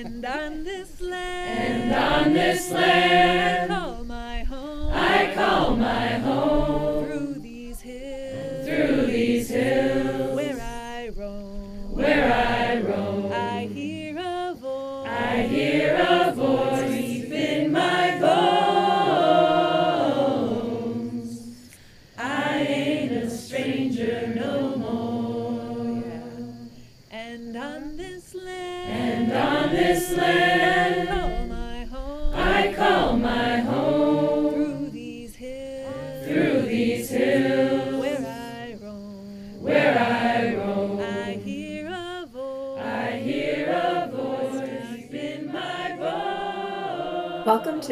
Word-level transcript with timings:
And 0.00 0.24
on 0.24 0.62
this 0.62 1.00
land, 1.00 1.90
and 1.90 1.92
on 1.92 2.32
this 2.32 2.70
land, 2.70 3.72
I 3.72 3.74
call 3.74 4.04
my 4.04 4.44
home. 4.44 4.92
I 4.94 5.32
call 5.34 5.76
my 5.76 6.08
home. 6.18 6.87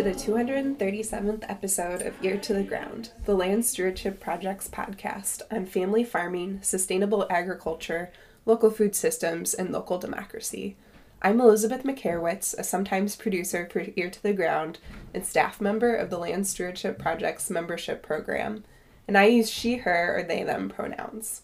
The 0.07 0.13
237th 0.13 1.43
episode 1.49 2.03
of 2.03 2.15
Ear 2.23 2.39
to 2.39 2.55
the 2.55 2.63
Ground, 2.63 3.11
the 3.25 3.35
Land 3.35 3.65
Stewardship 3.65 4.21
Project's 4.21 4.69
podcast 4.69 5.43
on 5.51 5.67
family 5.67 6.05
farming, 6.05 6.61
sustainable 6.63 7.27
agriculture, 7.29 8.13
local 8.45 8.71
food 8.71 8.95
systems, 8.95 9.53
and 9.53 9.73
local 9.73 9.99
democracy. 9.99 10.77
I'm 11.23 11.41
Elizabeth 11.41 11.83
Makarewicz, 11.83 12.57
a 12.57 12.63
sometimes 12.63 13.17
producer 13.17 13.69
for 13.69 13.85
Ear 13.97 14.09
to 14.11 14.23
the 14.23 14.33
Ground 14.33 14.79
and 15.13 15.27
staff 15.27 15.61
member 15.61 15.97
of 15.97 16.09
the 16.09 16.19
Land 16.19 16.47
Stewardship 16.47 17.01
Project's 17.01 17.51
membership 17.51 18.01
program, 18.05 18.63
and 19.09 19.19
I 19.19 19.25
use 19.25 19.51
she, 19.51 19.79
her, 19.79 20.17
or 20.17 20.23
they, 20.23 20.45
them 20.45 20.69
pronouns. 20.69 21.43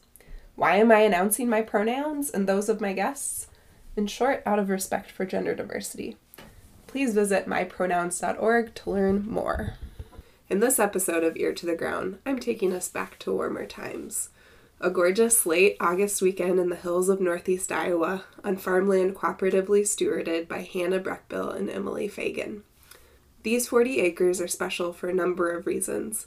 Why 0.54 0.76
am 0.76 0.92
I 0.92 1.00
announcing 1.00 1.48
my 1.48 1.62
pronouns 1.62 2.30
and 2.30 2.48
those 2.48 2.68
of 2.68 2.80
my 2.80 2.92
guests? 2.92 3.48
In 3.96 4.06
short, 4.06 4.40
out 4.46 4.60
of 4.60 4.68
respect 4.68 5.10
for 5.10 5.26
gender 5.26 5.56
diversity 5.56 6.16
please 6.92 7.14
visit 7.14 7.46
mypronouns.org 7.46 8.74
to 8.74 8.90
learn 8.90 9.26
more. 9.26 9.78
In 10.50 10.60
this 10.60 10.78
episode 10.78 11.24
of 11.24 11.38
Ear 11.38 11.54
to 11.54 11.64
the 11.64 11.74
Ground, 11.74 12.18
I'm 12.26 12.38
taking 12.38 12.74
us 12.74 12.86
back 12.86 13.18
to 13.20 13.32
warmer 13.32 13.64
times. 13.64 14.28
A 14.78 14.90
gorgeous 14.90 15.46
late 15.46 15.78
August 15.80 16.20
weekend 16.20 16.60
in 16.60 16.68
the 16.68 16.76
hills 16.76 17.08
of 17.08 17.18
northeast 17.18 17.72
Iowa 17.72 18.24
on 18.44 18.58
farmland 18.58 19.16
cooperatively 19.16 19.86
stewarded 19.86 20.48
by 20.48 20.58
Hannah 20.58 21.00
Breckbill 21.00 21.56
and 21.56 21.70
Emily 21.70 22.08
Fagan. 22.08 22.62
These 23.42 23.68
40 23.68 23.98
acres 24.00 24.38
are 24.38 24.46
special 24.46 24.92
for 24.92 25.08
a 25.08 25.14
number 25.14 25.50
of 25.50 25.66
reasons, 25.66 26.26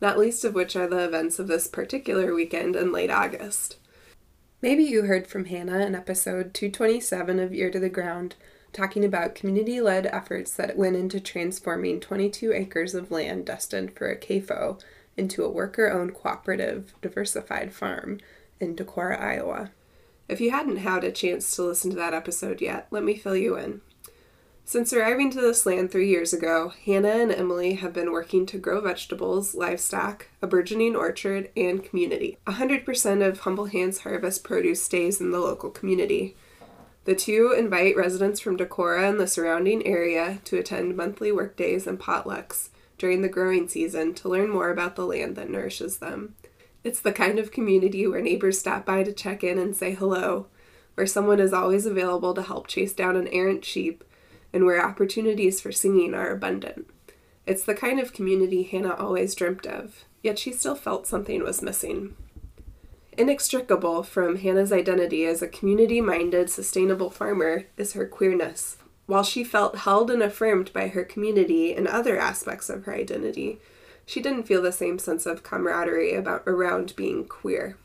not 0.00 0.18
least 0.18 0.46
of 0.46 0.54
which 0.54 0.76
are 0.76 0.86
the 0.86 1.04
events 1.04 1.38
of 1.38 1.46
this 1.46 1.66
particular 1.66 2.34
weekend 2.34 2.74
in 2.74 2.90
late 2.90 3.10
August. 3.10 3.76
Maybe 4.62 4.84
you 4.84 5.02
heard 5.02 5.26
from 5.26 5.44
Hannah 5.44 5.84
in 5.84 5.94
episode 5.94 6.54
227 6.54 7.38
of 7.38 7.52
Ear 7.52 7.70
to 7.70 7.78
the 7.78 7.90
Ground 7.90 8.34
talking 8.76 9.04
about 9.04 9.34
community 9.34 9.80
led 9.80 10.06
efforts 10.06 10.52
that 10.52 10.76
went 10.76 10.96
into 10.96 11.18
transforming 11.18 11.98
22 11.98 12.52
acres 12.52 12.94
of 12.94 13.10
land 13.10 13.46
destined 13.46 13.96
for 13.96 14.10
a 14.10 14.18
CAFO 14.18 14.78
into 15.16 15.42
a 15.42 15.50
worker 15.50 15.90
owned 15.90 16.14
cooperative 16.14 16.92
diversified 17.00 17.72
farm 17.72 18.18
in 18.60 18.76
Decorah, 18.76 19.20
Iowa. 19.20 19.70
If 20.28 20.40
you 20.40 20.50
hadn't 20.50 20.78
had 20.78 21.04
a 21.04 21.12
chance 21.12 21.56
to 21.56 21.62
listen 21.62 21.90
to 21.90 21.96
that 21.96 22.12
episode 22.12 22.60
yet, 22.60 22.86
let 22.90 23.02
me 23.02 23.16
fill 23.16 23.36
you 23.36 23.56
in. 23.56 23.80
Since 24.64 24.92
arriving 24.92 25.30
to 25.30 25.40
this 25.40 25.64
land 25.64 25.90
three 25.90 26.08
years 26.08 26.32
ago, 26.32 26.72
Hannah 26.84 27.08
and 27.08 27.32
Emily 27.32 27.74
have 27.74 27.92
been 27.92 28.12
working 28.12 28.44
to 28.46 28.58
grow 28.58 28.80
vegetables, 28.80 29.54
livestock, 29.54 30.26
a 30.42 30.46
burgeoning 30.46 30.96
orchard, 30.96 31.50
and 31.56 31.84
community. 31.84 32.36
100% 32.46 33.26
of 33.26 33.40
Humble 33.40 33.66
Hands 33.66 33.96
Harvest 33.98 34.42
produce 34.42 34.82
stays 34.82 35.20
in 35.20 35.30
the 35.30 35.38
local 35.38 35.70
community. 35.70 36.36
The 37.06 37.14
two 37.14 37.54
invite 37.56 37.96
residents 37.96 38.40
from 38.40 38.56
Decorah 38.56 39.08
and 39.08 39.20
the 39.20 39.28
surrounding 39.28 39.86
area 39.86 40.40
to 40.44 40.58
attend 40.58 40.96
monthly 40.96 41.30
workdays 41.30 41.86
and 41.86 42.00
potlucks 42.00 42.70
during 42.98 43.22
the 43.22 43.28
growing 43.28 43.68
season 43.68 44.12
to 44.14 44.28
learn 44.28 44.50
more 44.50 44.70
about 44.70 44.96
the 44.96 45.06
land 45.06 45.36
that 45.36 45.48
nourishes 45.48 45.98
them. 45.98 46.34
It's 46.82 46.98
the 46.98 47.12
kind 47.12 47.38
of 47.38 47.52
community 47.52 48.08
where 48.08 48.20
neighbors 48.20 48.58
stop 48.58 48.84
by 48.84 49.04
to 49.04 49.12
check 49.12 49.44
in 49.44 49.56
and 49.56 49.76
say 49.76 49.94
hello, 49.94 50.48
where 50.94 51.06
someone 51.06 51.38
is 51.38 51.52
always 51.52 51.86
available 51.86 52.34
to 52.34 52.42
help 52.42 52.66
chase 52.66 52.92
down 52.92 53.14
an 53.14 53.28
errant 53.28 53.64
sheep, 53.64 54.02
and 54.52 54.66
where 54.66 54.84
opportunities 54.84 55.60
for 55.60 55.70
singing 55.70 56.12
are 56.12 56.30
abundant. 56.32 56.90
It's 57.46 57.62
the 57.62 57.74
kind 57.74 58.00
of 58.00 58.14
community 58.14 58.64
Hannah 58.64 58.96
always 58.96 59.36
dreamt 59.36 59.66
of, 59.66 60.06
yet 60.24 60.40
she 60.40 60.52
still 60.52 60.74
felt 60.74 61.06
something 61.06 61.40
was 61.44 61.62
missing. 61.62 62.16
Inextricable 63.18 64.02
from 64.02 64.36
Hannah's 64.36 64.72
identity 64.72 65.24
as 65.24 65.40
a 65.40 65.48
community 65.48 66.02
minded, 66.02 66.50
sustainable 66.50 67.08
farmer 67.08 67.64
is 67.78 67.94
her 67.94 68.06
queerness. 68.06 68.76
While 69.06 69.22
she 69.22 69.42
felt 69.42 69.78
held 69.78 70.10
and 70.10 70.22
affirmed 70.22 70.70
by 70.74 70.88
her 70.88 71.02
community 71.02 71.74
in 71.74 71.86
other 71.86 72.18
aspects 72.18 72.68
of 72.68 72.84
her 72.84 72.94
identity, 72.94 73.58
she 74.04 74.20
didn't 74.20 74.44
feel 74.44 74.60
the 74.60 74.72
same 74.72 74.98
sense 74.98 75.24
of 75.24 75.42
camaraderie 75.42 76.12
about 76.12 76.42
around 76.46 76.94
being 76.94 77.24
queer. 77.24 77.78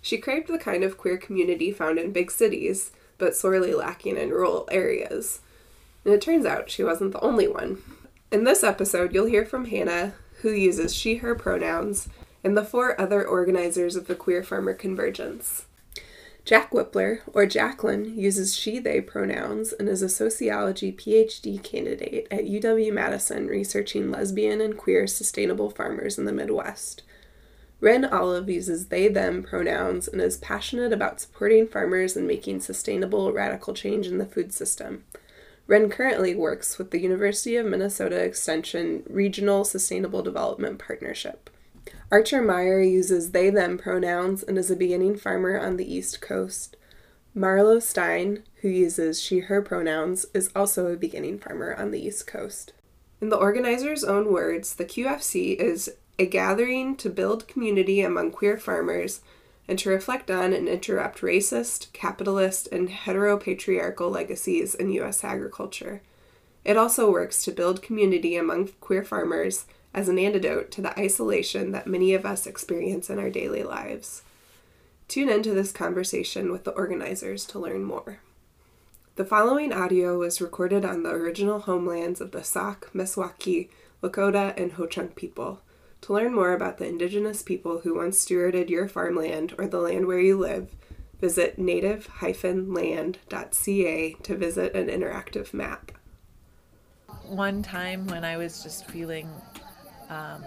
She 0.00 0.16
craved 0.16 0.48
the 0.48 0.58
kind 0.58 0.82
of 0.82 0.96
queer 0.96 1.18
community 1.18 1.70
found 1.70 1.98
in 1.98 2.12
big 2.12 2.30
cities, 2.30 2.90
but 3.18 3.36
sorely 3.36 3.74
lacking 3.74 4.16
in 4.16 4.30
rural 4.30 4.66
areas. 4.70 5.40
And 6.06 6.14
it 6.14 6.22
turns 6.22 6.46
out 6.46 6.70
she 6.70 6.82
wasn't 6.82 7.12
the 7.12 7.20
only 7.20 7.48
one. 7.48 7.82
In 8.32 8.44
this 8.44 8.64
episode, 8.64 9.12
you'll 9.12 9.26
hear 9.26 9.44
from 9.44 9.66
Hannah, 9.66 10.14
who 10.40 10.50
uses 10.50 10.94
she 10.94 11.16
her 11.16 11.34
pronouns, 11.34 12.08
and 12.44 12.56
the 12.56 12.64
four 12.64 13.00
other 13.00 13.26
organizers 13.26 13.96
of 13.96 14.06
the 14.06 14.14
Queer 14.14 14.44
Farmer 14.44 14.74
Convergence. 14.74 15.66
Jack 16.44 16.72
Wypler, 16.72 17.20
or 17.32 17.46
Jacqueline, 17.46 18.18
uses 18.18 18.54
she 18.54 18.78
they 18.78 19.00
pronouns 19.00 19.72
and 19.72 19.88
is 19.88 20.02
a 20.02 20.10
sociology 20.10 20.92
PhD 20.92 21.62
candidate 21.62 22.26
at 22.30 22.44
UW 22.44 22.92
Madison 22.92 23.46
researching 23.46 24.10
lesbian 24.10 24.60
and 24.60 24.76
queer 24.76 25.06
sustainable 25.06 25.70
farmers 25.70 26.18
in 26.18 26.26
the 26.26 26.32
Midwest. 26.32 27.02
Ren 27.80 28.04
Olive 28.04 28.50
uses 28.50 28.88
they 28.88 29.08
them 29.08 29.42
pronouns 29.42 30.06
and 30.06 30.20
is 30.20 30.36
passionate 30.36 30.92
about 30.92 31.20
supporting 31.20 31.66
farmers 31.66 32.14
and 32.14 32.26
making 32.26 32.60
sustainable 32.60 33.32
radical 33.32 33.72
change 33.72 34.06
in 34.06 34.18
the 34.18 34.26
food 34.26 34.52
system. 34.52 35.04
Ren 35.66 35.88
currently 35.88 36.34
works 36.34 36.76
with 36.76 36.90
the 36.90 37.00
University 37.00 37.56
of 37.56 37.64
Minnesota 37.64 38.22
Extension 38.22 39.02
Regional 39.08 39.64
Sustainable 39.64 40.22
Development 40.22 40.78
Partnership. 40.78 41.48
Archer 42.14 42.42
Meyer 42.42 42.80
uses 42.80 43.32
they 43.32 43.50
them 43.50 43.76
pronouns 43.76 44.44
and 44.44 44.56
is 44.56 44.70
a 44.70 44.76
beginning 44.76 45.16
farmer 45.16 45.58
on 45.58 45.76
the 45.76 45.92
East 45.92 46.20
Coast. 46.20 46.76
Marlo 47.36 47.82
Stein, 47.82 48.44
who 48.60 48.68
uses 48.68 49.20
she 49.20 49.40
her 49.40 49.60
pronouns, 49.60 50.24
is 50.32 50.48
also 50.54 50.86
a 50.86 50.96
beginning 50.96 51.40
farmer 51.40 51.74
on 51.74 51.90
the 51.90 52.00
East 52.00 52.24
Coast. 52.28 52.72
In 53.20 53.30
the 53.30 53.36
organizer's 53.36 54.04
own 54.04 54.32
words, 54.32 54.76
the 54.76 54.84
QFC 54.84 55.56
is 55.56 55.90
a 56.16 56.26
gathering 56.26 56.94
to 56.98 57.10
build 57.10 57.48
community 57.48 58.00
among 58.00 58.30
queer 58.30 58.58
farmers 58.58 59.20
and 59.66 59.76
to 59.80 59.90
reflect 59.90 60.30
on 60.30 60.52
and 60.52 60.68
interrupt 60.68 61.20
racist, 61.20 61.92
capitalist, 61.92 62.68
and 62.70 62.90
heteropatriarchal 62.90 64.08
legacies 64.08 64.76
in 64.76 64.92
U.S. 64.92 65.24
agriculture. 65.24 66.00
It 66.64 66.76
also 66.76 67.10
works 67.10 67.42
to 67.42 67.50
build 67.50 67.82
community 67.82 68.36
among 68.36 68.68
queer 68.80 69.02
farmers 69.02 69.66
as 69.94 70.08
an 70.08 70.18
antidote 70.18 70.70
to 70.72 70.82
the 70.82 70.98
isolation 70.98 71.72
that 71.72 71.86
many 71.86 72.12
of 72.12 72.26
us 72.26 72.46
experience 72.46 73.08
in 73.08 73.18
our 73.18 73.30
daily 73.30 73.62
lives. 73.62 74.22
Tune 75.06 75.28
into 75.28 75.54
this 75.54 75.70
conversation 75.70 76.50
with 76.50 76.64
the 76.64 76.72
organizers 76.72 77.46
to 77.46 77.58
learn 77.58 77.84
more. 77.84 78.18
The 79.16 79.24
following 79.24 79.72
audio 79.72 80.18
was 80.18 80.40
recorded 80.40 80.84
on 80.84 81.04
the 81.04 81.10
original 81.10 81.60
homelands 81.60 82.20
of 82.20 82.32
the 82.32 82.42
Sauk, 82.42 82.90
Meskwaki, 82.92 83.68
Lakota, 84.02 84.60
and 84.60 84.72
Ho 84.72 84.86
Chunk 84.86 85.14
people. 85.14 85.60
To 86.00 86.12
learn 86.12 86.34
more 86.34 86.52
about 86.52 86.78
the 86.78 86.88
indigenous 86.88 87.40
people 87.40 87.78
who 87.78 87.94
once 87.94 88.24
stewarded 88.24 88.68
your 88.68 88.88
farmland 88.88 89.54
or 89.56 89.68
the 89.68 89.78
land 89.78 90.06
where 90.06 90.18
you 90.18 90.36
live, 90.36 90.74
visit 91.20 91.58
native-land.ca 91.58 94.16
to 94.22 94.36
visit 94.36 94.74
an 94.74 94.88
interactive 94.88 95.54
map. 95.54 95.92
One 97.26 97.62
time 97.62 98.06
when 98.08 98.24
I 98.24 98.36
was 98.36 98.62
just 98.62 98.86
feeling 98.86 99.30
um, 100.08 100.42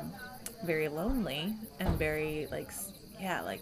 very 0.63 0.87
lonely 0.87 1.53
and 1.79 1.97
very 1.97 2.47
like, 2.51 2.71
yeah, 3.19 3.41
like, 3.41 3.61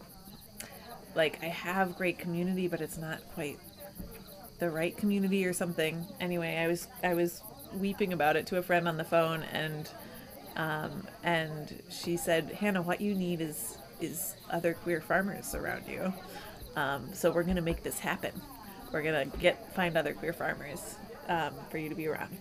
like 1.15 1.39
I 1.41 1.47
have 1.47 1.95
great 1.95 2.19
community, 2.19 2.67
but 2.67 2.81
it's 2.81 2.97
not 2.97 3.19
quite 3.33 3.59
the 4.59 4.69
right 4.69 4.95
community 4.95 5.45
or 5.45 5.53
something. 5.53 6.05
Anyway, 6.19 6.57
I 6.57 6.67
was 6.67 6.87
I 7.03 7.13
was 7.13 7.41
weeping 7.73 8.13
about 8.13 8.35
it 8.35 8.45
to 8.47 8.57
a 8.57 8.61
friend 8.61 8.87
on 8.87 8.97
the 8.97 9.03
phone, 9.03 9.43
and 9.43 9.89
um, 10.55 11.07
and 11.23 11.81
she 11.89 12.17
said, 12.17 12.51
Hannah, 12.51 12.81
what 12.81 13.01
you 13.01 13.13
need 13.13 13.41
is 13.41 13.77
is 14.01 14.35
other 14.49 14.73
queer 14.73 15.01
farmers 15.01 15.55
around 15.55 15.87
you. 15.87 16.13
Um, 16.75 17.13
so 17.13 17.31
we're 17.31 17.43
gonna 17.43 17.61
make 17.61 17.83
this 17.83 17.99
happen. 17.99 18.31
we're 18.91 19.01
gonna 19.01 19.25
get 19.25 19.73
find 19.75 19.97
other 19.97 20.13
queer 20.13 20.33
farmers 20.33 20.95
um, 21.27 21.53
for 21.69 21.77
you 21.77 21.89
to 21.89 21.95
be 21.95 22.07
around. 22.07 22.37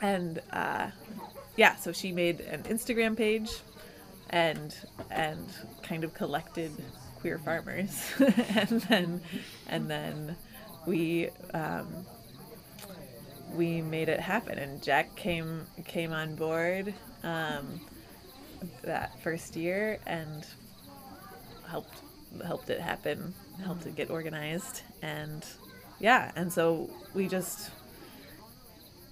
And 0.00 0.40
uh, 0.52 0.90
yeah, 1.56 1.76
so 1.76 1.92
she 1.92 2.12
made 2.12 2.40
an 2.40 2.62
Instagram 2.64 3.16
page 3.16 3.50
and 4.30 4.74
and 5.10 5.46
kind 5.82 6.04
of 6.04 6.14
collected 6.14 6.72
queer 7.20 7.38
farmers, 7.38 8.12
and 8.18 8.80
then 8.82 9.20
and 9.68 9.90
then 9.90 10.36
we 10.86 11.30
um, 11.54 12.06
we 13.52 13.80
made 13.80 14.08
it 14.08 14.20
happen. 14.20 14.58
And 14.58 14.82
Jack 14.82 15.14
came 15.16 15.66
came 15.84 16.12
on 16.12 16.34
board 16.34 16.92
um, 17.22 17.80
that 18.82 19.18
first 19.20 19.56
year 19.56 19.98
and 20.06 20.46
helped 21.68 22.02
helped 22.44 22.70
it 22.70 22.80
happen, 22.80 23.34
helped 23.64 23.86
it 23.86 23.96
get 23.96 24.10
organized, 24.10 24.82
and 25.02 25.44
yeah, 26.00 26.32
and 26.36 26.52
so 26.52 26.90
we 27.14 27.28
just 27.28 27.70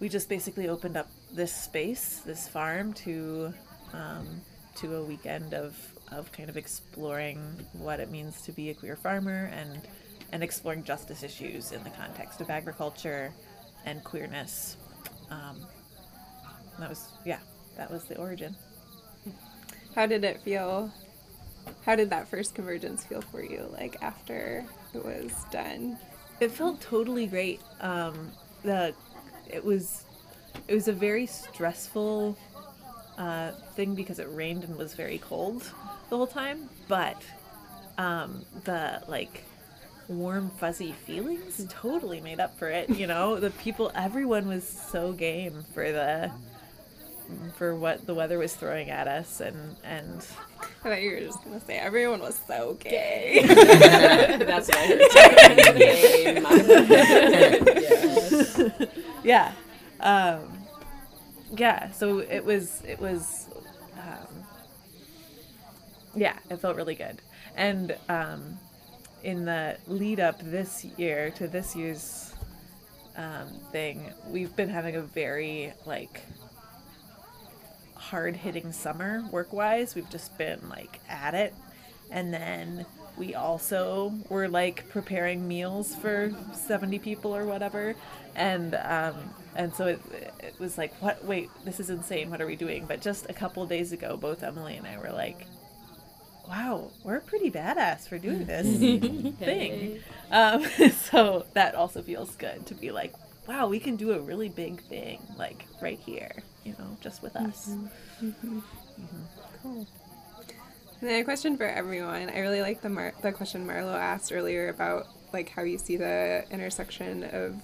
we 0.00 0.08
just 0.08 0.28
basically 0.28 0.68
opened 0.68 0.96
up 0.96 1.10
this 1.34 1.52
space, 1.52 2.22
this 2.24 2.48
farm, 2.48 2.92
to 2.94 3.52
um, 3.92 4.40
to 4.76 4.96
a 4.96 5.02
weekend 5.02 5.54
of 5.54 5.76
of 6.12 6.30
kind 6.32 6.48
of 6.48 6.56
exploring 6.56 7.38
what 7.72 8.00
it 8.00 8.10
means 8.10 8.40
to 8.42 8.52
be 8.52 8.70
a 8.70 8.74
queer 8.74 8.96
farmer 8.96 9.50
and 9.52 9.82
and 10.32 10.42
exploring 10.42 10.82
justice 10.82 11.22
issues 11.22 11.72
in 11.72 11.82
the 11.84 11.90
context 11.90 12.40
of 12.40 12.50
agriculture 12.50 13.32
and 13.84 14.02
queerness. 14.04 14.76
Um, 15.30 15.66
that 16.78 16.88
was 16.88 17.08
yeah, 17.24 17.38
that 17.76 17.90
was 17.90 18.04
the 18.04 18.16
origin. 18.16 18.56
How 19.94 20.06
did 20.06 20.24
it 20.24 20.40
feel? 20.42 20.92
How 21.84 21.96
did 21.96 22.10
that 22.10 22.28
first 22.28 22.54
convergence 22.54 23.04
feel 23.04 23.20
for 23.22 23.42
you? 23.42 23.68
Like 23.72 23.96
after 24.02 24.64
it 24.92 25.04
was 25.04 25.32
done? 25.50 25.98
It 26.40 26.50
felt 26.50 26.80
totally 26.80 27.26
great. 27.26 27.60
Um, 27.80 28.32
the 28.62 28.94
it 29.48 29.64
was 29.64 30.03
it 30.68 30.74
was 30.74 30.88
a 30.88 30.92
very 30.92 31.26
stressful 31.26 32.36
uh, 33.18 33.52
thing 33.74 33.94
because 33.94 34.18
it 34.18 34.28
rained 34.30 34.64
and 34.64 34.76
was 34.76 34.94
very 34.94 35.18
cold 35.18 35.62
the 36.10 36.16
whole 36.16 36.26
time, 36.26 36.68
but 36.88 37.22
um, 37.98 38.44
the 38.64 39.02
like 39.08 39.44
warm 40.08 40.50
fuzzy 40.50 40.92
feelings 40.92 41.64
totally 41.68 42.20
made 42.20 42.40
up 42.40 42.58
for 42.58 42.68
it. 42.68 42.90
You 42.90 43.06
know, 43.06 43.38
the 43.38 43.50
people, 43.50 43.92
everyone 43.94 44.48
was 44.48 44.66
so 44.66 45.12
game 45.12 45.64
for 45.72 45.92
the 45.92 46.32
for 47.56 47.74
what 47.74 48.06
the 48.06 48.12
weather 48.14 48.38
was 48.38 48.54
throwing 48.54 48.90
at 48.90 49.08
us 49.08 49.40
and 49.40 49.76
and 49.82 50.26
I 50.60 50.66
thought 50.82 51.00
you 51.00 51.12
were 51.12 51.20
just 51.20 51.42
gonna 51.42 51.58
say 51.60 51.78
everyone 51.78 52.20
was 52.20 52.38
so 52.46 52.76
gay. 52.80 53.42
That's 53.46 54.68
what 54.68 54.76
I 54.76 54.86
heard. 54.86 55.00
Game. 58.74 58.88
yeah 59.24 59.52
um 60.04 60.58
yeah 61.56 61.90
so 61.92 62.18
it 62.18 62.44
was 62.44 62.82
it 62.86 63.00
was 63.00 63.48
um 63.98 64.44
yeah 66.14 66.38
it 66.50 66.58
felt 66.58 66.76
really 66.76 66.94
good. 66.94 67.20
And 67.56 67.96
um 68.08 68.58
in 69.22 69.44
the 69.46 69.76
lead 69.86 70.20
up 70.20 70.40
this 70.42 70.84
year 70.98 71.30
to 71.32 71.48
this 71.48 71.74
year's 71.74 72.34
um 73.16 73.48
thing 73.72 74.12
we've 74.30 74.54
been 74.56 74.68
having 74.68 74.96
a 74.96 75.02
very 75.02 75.72
like 75.86 76.22
hard 77.96 78.36
hitting 78.36 78.72
summer 78.72 79.24
work 79.30 79.52
wise 79.52 79.94
we've 79.94 80.10
just 80.10 80.36
been 80.38 80.60
like 80.68 81.00
at 81.08 81.34
it. 81.34 81.54
And 82.10 82.32
then 82.32 82.86
we 83.16 83.34
also 83.34 84.12
were 84.28 84.48
like 84.48 84.88
preparing 84.90 85.46
meals 85.48 85.94
for 85.94 86.32
70 86.54 86.98
people 86.98 87.34
or 87.34 87.44
whatever. 87.46 87.94
And 88.34 88.74
um 88.74 89.14
and 89.56 89.74
so 89.74 89.86
it, 89.86 90.00
it 90.40 90.58
was 90.58 90.76
like 90.78 90.94
what 91.02 91.24
wait 91.24 91.48
this 91.64 91.80
is 91.80 91.90
insane 91.90 92.30
what 92.30 92.40
are 92.40 92.46
we 92.46 92.56
doing? 92.56 92.86
But 92.86 93.00
just 93.00 93.28
a 93.30 93.32
couple 93.32 93.66
days 93.66 93.92
ago 93.92 94.16
both 94.16 94.42
emily 94.42 94.76
and 94.76 94.86
i 94.86 94.98
were 94.98 95.12
like 95.12 95.46
wow 96.48 96.90
we're 97.02 97.20
pretty 97.20 97.50
badass 97.50 98.08
for 98.08 98.18
doing 98.18 98.46
mm-hmm. 98.46 99.22
this 99.22 99.34
thing. 99.38 100.00
um 100.30 100.64
so 101.10 101.46
that 101.54 101.74
also 101.74 102.02
feels 102.02 102.34
good 102.36 102.66
to 102.66 102.74
be 102.74 102.90
like 102.90 103.14
wow 103.48 103.66
we 103.66 103.78
can 103.78 103.96
do 103.96 104.12
a 104.12 104.20
really 104.20 104.48
big 104.48 104.82
thing 104.82 105.20
like 105.36 105.64
right 105.80 105.98
here 106.00 106.42
you 106.64 106.74
know 106.78 106.96
just 107.00 107.22
with 107.22 107.36
us. 107.36 107.70
Mm-hmm. 108.22 108.26
Mm-hmm. 108.28 108.60
Cool. 109.62 109.86
And 111.00 111.10
then 111.10 111.20
a 111.20 111.24
question 111.24 111.56
for 111.56 111.64
everyone. 111.66 112.30
I 112.30 112.38
really 112.38 112.62
like 112.62 112.80
the 112.80 112.88
Mar- 112.88 113.14
the 113.22 113.32
question 113.32 113.66
Marlo 113.66 113.94
asked 113.94 114.32
earlier 114.32 114.68
about 114.68 115.06
like 115.32 115.50
how 115.50 115.62
you 115.62 115.78
see 115.78 115.96
the 115.96 116.44
intersection 116.50 117.24
of 117.24 117.56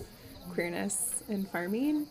queerness 0.52 1.19
and 1.30 1.48
farming. 1.48 2.06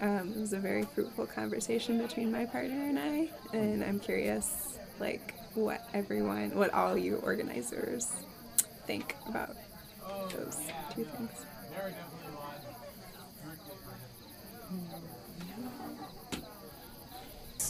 Um, 0.00 0.32
it 0.34 0.40
was 0.40 0.52
a 0.52 0.58
very 0.58 0.82
fruitful 0.82 1.26
conversation 1.26 1.98
between 1.98 2.32
my 2.32 2.44
partner 2.44 2.84
and 2.88 2.98
I, 2.98 3.30
and 3.52 3.84
I'm 3.84 4.00
curious, 4.00 4.78
like, 4.98 5.34
what 5.54 5.86
everyone, 5.94 6.54
what 6.56 6.72
all 6.74 6.96
you 6.96 7.16
organizers 7.16 8.10
think 8.86 9.14
about 9.28 9.56
those 10.30 10.58
two 10.94 11.04
things. 11.04 11.46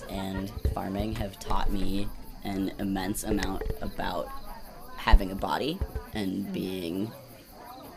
and 0.08 0.50
farming 0.74 1.14
have 1.14 1.38
taught 1.38 1.72
me 1.72 2.08
an 2.44 2.72
immense 2.78 3.24
amount 3.24 3.62
about 3.80 4.28
having 4.96 5.30
a 5.30 5.34
body 5.34 5.78
and 6.14 6.52
being 6.52 7.10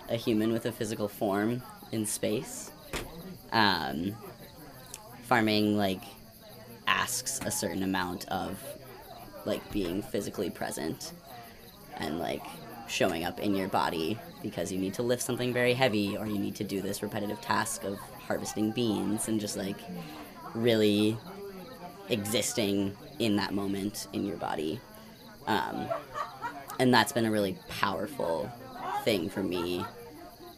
a 0.09 0.15
human 0.15 0.51
with 0.51 0.65
a 0.65 0.71
physical 0.71 1.07
form 1.07 1.61
in 1.91 2.05
space. 2.05 2.71
Um, 3.55 4.15
farming 5.23 5.77
like 5.77 6.01
asks 6.87 7.39
a 7.45 7.49
certain 7.49 7.83
amount 7.83 8.27
of 8.27 8.61
like 9.45 9.71
being 9.71 10.01
physically 10.03 10.49
present 10.49 11.13
and 11.95 12.19
like 12.19 12.43
showing 12.87 13.23
up 13.23 13.39
in 13.39 13.55
your 13.55 13.69
body 13.69 14.19
because 14.43 14.71
you 14.73 14.77
need 14.77 14.93
to 14.95 15.03
lift 15.03 15.23
something 15.23 15.53
very 15.53 15.73
heavy 15.73 16.17
or 16.17 16.27
you 16.27 16.37
need 16.37 16.55
to 16.55 16.65
do 16.65 16.81
this 16.81 17.01
repetitive 17.01 17.39
task 17.39 17.85
of 17.85 17.97
harvesting 18.27 18.71
beans 18.71 19.29
and 19.29 19.39
just 19.39 19.55
like 19.55 19.77
really 20.53 21.17
existing 22.09 22.95
in 23.19 23.37
that 23.37 23.53
moment 23.53 24.07
in 24.11 24.25
your 24.25 24.37
body. 24.37 24.79
Um, 25.47 25.87
and 26.77 26.93
that's 26.93 27.13
been 27.13 27.25
a 27.25 27.31
really 27.31 27.57
powerful 27.69 28.51
thing 29.05 29.29
for 29.29 29.41
me 29.41 29.85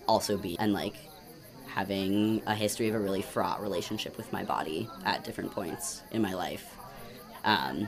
also 0.08 0.36
be 0.38 0.58
and 0.58 0.74
like 0.74 0.96
having 1.78 2.42
a 2.48 2.56
history 2.56 2.90
of 2.90 2.96
a 2.96 3.00
really 3.00 3.22
fraught 3.22 3.62
relationship 3.62 4.18
with 4.18 4.34
my 4.34 4.44
body 4.44 4.90
at 5.06 5.24
different 5.24 5.52
points 5.52 6.02
in 6.10 6.24
my 6.24 6.34
life 6.34 6.76
um, 7.46 7.88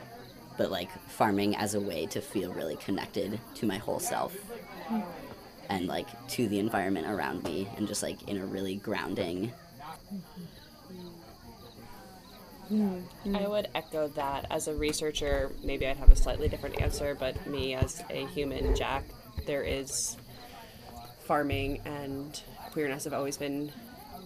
but 0.60 0.70
like 0.70 0.92
farming 1.10 1.56
as 1.56 1.74
a 1.74 1.80
way 1.80 2.06
to 2.06 2.22
feel 2.22 2.54
really 2.54 2.76
connected 2.76 3.40
to 3.56 3.66
my 3.66 3.78
whole 3.78 4.00
self 4.00 4.38
and 5.70 5.88
like 5.88 6.06
to 6.28 6.48
the 6.50 6.60
environment 6.60 7.08
around 7.08 7.44
me 7.44 7.68
and 7.78 7.88
just 7.88 8.04
like 8.04 8.22
in 8.30 8.38
a 8.38 8.46
really 8.46 8.76
grounding 8.76 9.52
I 12.72 13.48
would 13.48 13.70
echo 13.74 14.10
that. 14.10 14.46
As 14.52 14.68
a 14.68 14.76
researcher, 14.76 15.52
maybe 15.64 15.88
I'd 15.88 15.98
have 15.98 16.12
a 16.12 16.16
slightly 16.16 16.48
different 16.48 16.80
answer, 16.80 17.16
but 17.16 17.48
me 17.48 17.74
as 17.74 18.04
a 18.12 18.28
human, 18.28 18.76
Jack, 18.76 19.06
there 19.48 19.64
is 19.64 20.16
farming 21.22 21.82
and 21.86 22.40
queerness 22.72 23.04
have 23.04 23.14
always 23.14 23.38
been 23.38 23.72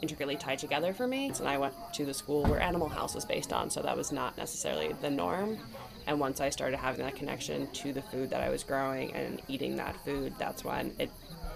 intricately 0.01 0.35
tied 0.35 0.59
together 0.59 0.93
for 0.93 1.07
me. 1.07 1.27
And 1.39 1.47
I 1.47 1.57
went 1.57 1.73
to 1.93 2.05
the 2.05 2.13
school 2.13 2.43
where 2.43 2.61
Animal 2.61 2.89
House 2.89 3.15
was 3.15 3.25
based 3.25 3.53
on, 3.53 3.69
so 3.69 3.81
that 3.81 3.95
was 3.95 4.11
not 4.11 4.37
necessarily 4.37 4.93
the 5.01 5.09
norm. 5.09 5.57
And 6.05 6.19
once 6.19 6.41
I 6.41 6.49
started 6.49 6.77
having 6.77 7.05
that 7.05 7.15
connection 7.15 7.67
to 7.67 7.93
the 7.93 8.01
food 8.01 8.29
that 8.31 8.41
I 8.41 8.49
was 8.49 8.63
growing 8.63 9.13
and 9.13 9.41
eating 9.47 9.77
that 9.77 9.95
food, 10.03 10.33
that's 10.37 10.63
when 10.63 10.93
it 10.99 11.09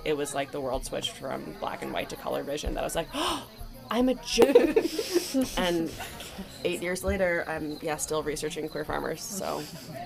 it 0.05 0.15
was 0.15 0.33
like 0.33 0.51
the 0.51 0.61
world 0.61 0.85
switched 0.85 1.11
from 1.11 1.43
black 1.59 1.81
and 1.81 1.91
white 1.91 2.09
to 2.09 2.15
color 2.15 2.41
vision. 2.43 2.73
That 2.73 2.81
I 2.81 2.83
was 2.83 2.95
like, 2.95 3.09
oh, 3.13 3.45
I'm 3.91 4.09
a 4.09 4.15
Jew. 4.15 4.43
and 5.57 5.91
eight 6.63 6.81
years 6.81 7.03
later, 7.03 7.43
I'm 7.47 7.77
yeah 7.81 7.97
still 7.97 8.23
researching 8.23 8.69
queer 8.69 8.85
farmers. 8.85 9.21
So 9.21 9.61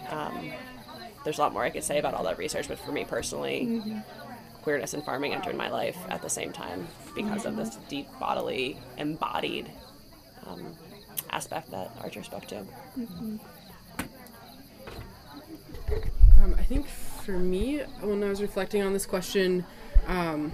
um, 0.10 0.52
there's 1.24 1.38
a 1.38 1.42
lot 1.42 1.54
more 1.54 1.64
I 1.64 1.70
could 1.70 1.84
say 1.84 2.00
about 2.00 2.16
all 2.16 2.24
that 2.24 2.40
research, 2.40 2.68
but 2.68 2.80
for 2.80 2.92
me 2.92 3.06
personally, 3.06 4.04
queerness 4.62 4.94
and 4.94 5.04
farming 5.04 5.34
entered 5.34 5.56
my 5.56 5.70
life 5.70 5.98
at 6.10 6.22
the 6.22 6.30
same 6.30 6.52
time 6.52 6.88
because 7.16 7.46
of 7.46 7.56
this 7.56 7.78
deep 7.90 8.08
bodily 8.20 8.80
embodied 8.98 9.72
um, 10.46 10.76
aspect 11.32 11.72
that 11.72 11.92
Archer 12.02 12.24
spoke 12.24 12.46
to. 12.48 12.66
Um, 16.42 16.56
I 16.58 16.64
think 16.64 16.88
for 16.88 17.38
me, 17.38 17.80
when 18.02 18.24
I 18.24 18.30
was 18.30 18.42
reflecting 18.42 18.82
on 18.82 18.94
this 18.94 19.06
question, 19.06 19.66
um, 20.08 20.52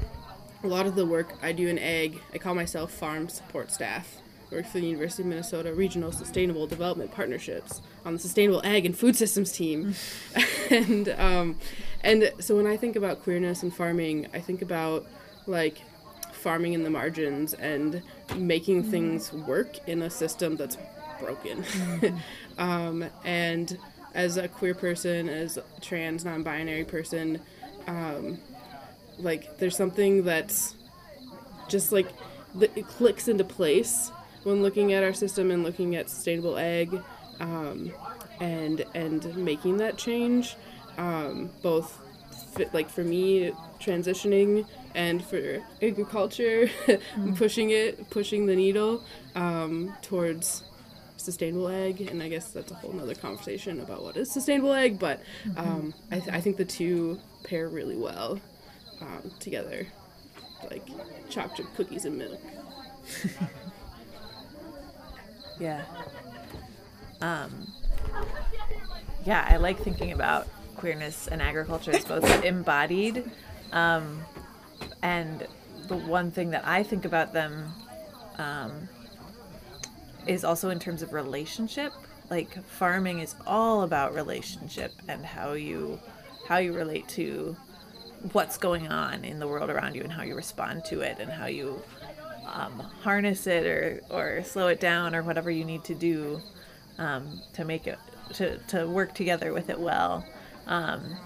a 0.64 0.68
lot 0.68 0.86
of 0.86 0.96
the 0.96 1.06
work 1.06 1.34
I 1.42 1.52
do 1.52 1.68
in 1.68 1.80
ag, 1.80 2.22
I 2.34 2.38
call 2.38 2.56
myself 2.56 2.92
farm 2.92 3.30
support 3.30 3.72
staff. 3.72 4.18
I 4.52 4.56
work 4.56 4.66
for 4.66 4.80
the 4.80 4.86
University 4.86 5.24
of 5.24 5.30
Minnesota 5.30 5.74
Regional 5.74 6.12
Sustainable 6.12 6.68
Development 6.68 7.12
Partnerships 7.12 7.82
on 8.06 8.14
the 8.14 8.20
Sustainable 8.20 8.62
Ag 8.66 8.86
and 8.86 8.98
Food 8.98 9.16
Systems 9.16 9.52
team, 9.52 9.96
and 10.70 11.10
um, 11.18 11.58
and 12.02 12.32
so 12.40 12.56
when 12.56 12.68
I 12.68 12.78
think 12.78 12.96
about 12.96 13.24
queerness 13.24 13.64
and 13.64 13.74
farming, 13.74 14.28
I 14.34 14.40
think 14.40 14.62
about 14.62 15.06
like 15.46 15.82
farming 16.32 16.74
in 16.74 16.84
the 16.84 16.90
margins 16.90 17.54
and 17.54 18.02
making 18.36 18.84
things 18.84 19.34
work 19.34 19.88
in 19.88 20.02
a 20.02 20.10
system 20.10 20.56
that's 20.56 20.78
broken. 21.20 21.66
um, 22.58 23.06
and 23.26 23.78
as 24.14 24.38
a 24.38 24.48
queer 24.48 24.74
person, 24.74 25.30
as 25.30 25.58
a 25.58 25.64
trans 25.82 26.26
non-binary 26.26 26.86
person, 26.86 27.40
um, 27.88 28.40
like 29.20 29.58
there's 29.58 29.76
something 29.76 30.24
that's 30.24 30.76
just 31.68 31.92
like 31.92 32.08
it 32.60 32.88
clicks 32.88 33.28
into 33.28 33.44
place 33.44 34.12
when 34.44 34.62
looking 34.62 34.94
at 34.94 35.04
our 35.04 35.14
system 35.14 35.52
and 35.52 35.64
looking 35.64 35.96
at 35.96 36.10
sustainable 36.10 36.58
ag 36.58 37.02
um, 37.40 37.92
and 38.40 38.86
and 38.94 39.36
making 39.36 39.78
that 39.78 39.98
change 39.98 40.56
um, 40.98 41.50
both 41.62 42.00
fit, 42.56 42.74
like 42.74 42.90
for 42.90 43.04
me 43.04 43.52
transitioning 43.80 44.66
and 44.96 45.24
for 45.24 45.60
agriculture 45.82 46.70
pushing 47.36 47.70
it 47.70 48.10
pushing 48.10 48.46
the 48.48 48.56
needle 48.56 49.04
um, 49.36 49.94
towards 50.02 50.64
sustainable 51.18 51.68
ag. 51.70 52.02
And 52.02 52.22
i 52.24 52.30
guess 52.30 52.52
that's 52.52 52.72
a 52.72 52.76
whole 52.76 52.94
nother 52.94 53.16
conversation 53.16 53.80
about 53.82 54.04
what 54.04 54.18
is 54.18 54.32
sustainable 54.32 54.74
ag 54.74 54.98
but 55.00 55.22
um, 55.58 55.94
I, 56.12 56.20
th- 56.20 56.30
I 56.36 56.42
think 56.42 56.58
the 56.58 56.66
two 56.66 57.20
pair 57.44 57.68
really 57.70 57.96
well 57.96 58.40
um, 59.02 59.32
together. 59.40 59.86
Like 60.72 60.88
chocolate 61.30 61.68
cookies 61.76 62.06
and 62.06 62.18
milk. 62.18 62.40
Yeah. 65.60 65.84
Um, 67.22 67.68
yeah, 69.26 69.46
I 69.50 69.58
like 69.58 69.80
thinking 69.80 70.12
about 70.12 70.48
queerness 70.78 71.28
and 71.28 71.42
agriculture 71.42 71.92
is 71.92 72.06
both 72.06 72.44
embodied. 72.44 73.30
Um, 73.72 74.22
and 75.02 75.46
the 75.88 75.98
one 75.98 76.32
thing 76.32 76.52
that 76.52 76.66
I 76.66 76.84
think 76.84 77.06
about 77.06 77.34
them 77.34 77.72
um, 78.38 78.88
is 80.26 80.44
also 80.44 80.70
in 80.70 80.80
terms 80.80 81.02
of 81.02 81.14
relationship. 81.14 81.94
Like 82.30 82.64
farming 82.66 83.20
is 83.20 83.36
all 83.46 83.84
about 83.84 84.14
relationship 84.14 84.92
and 85.08 85.26
how 85.26 85.54
you 85.54 86.00
how 86.48 86.58
you 86.58 86.74
relate 86.74 87.08
to 87.10 87.56
what's 88.32 88.58
going 88.58 88.88
on 88.88 89.24
in 89.24 89.40
the 89.40 89.48
world 89.48 89.70
around 89.70 89.96
you 89.96 90.02
and 90.02 90.12
how 90.12 90.24
you 90.24 90.36
respond 90.36 90.84
to 90.86 91.02
it 91.02 91.18
and 91.20 91.30
how 91.30 91.46
you 91.46 91.82
um, 92.46 92.80
harness 93.02 93.48
it 93.48 93.66
or, 93.66 94.02
or 94.10 94.44
slow 94.44 94.68
it 94.68 94.80
down 94.80 95.14
or 95.14 95.22
whatever 95.22 95.52
you 95.52 95.66
need 95.66 95.84
to 95.84 95.94
do 95.94 96.42
um, 96.98 97.42
to 97.54 97.66
make 97.66 97.86
it 97.88 98.00
to, 98.34 98.58
to 98.60 98.88
work 98.88 99.14
together 99.14 99.54
with 99.54 99.70
it 99.70 99.80
well 99.80 100.26
um, 100.68 101.18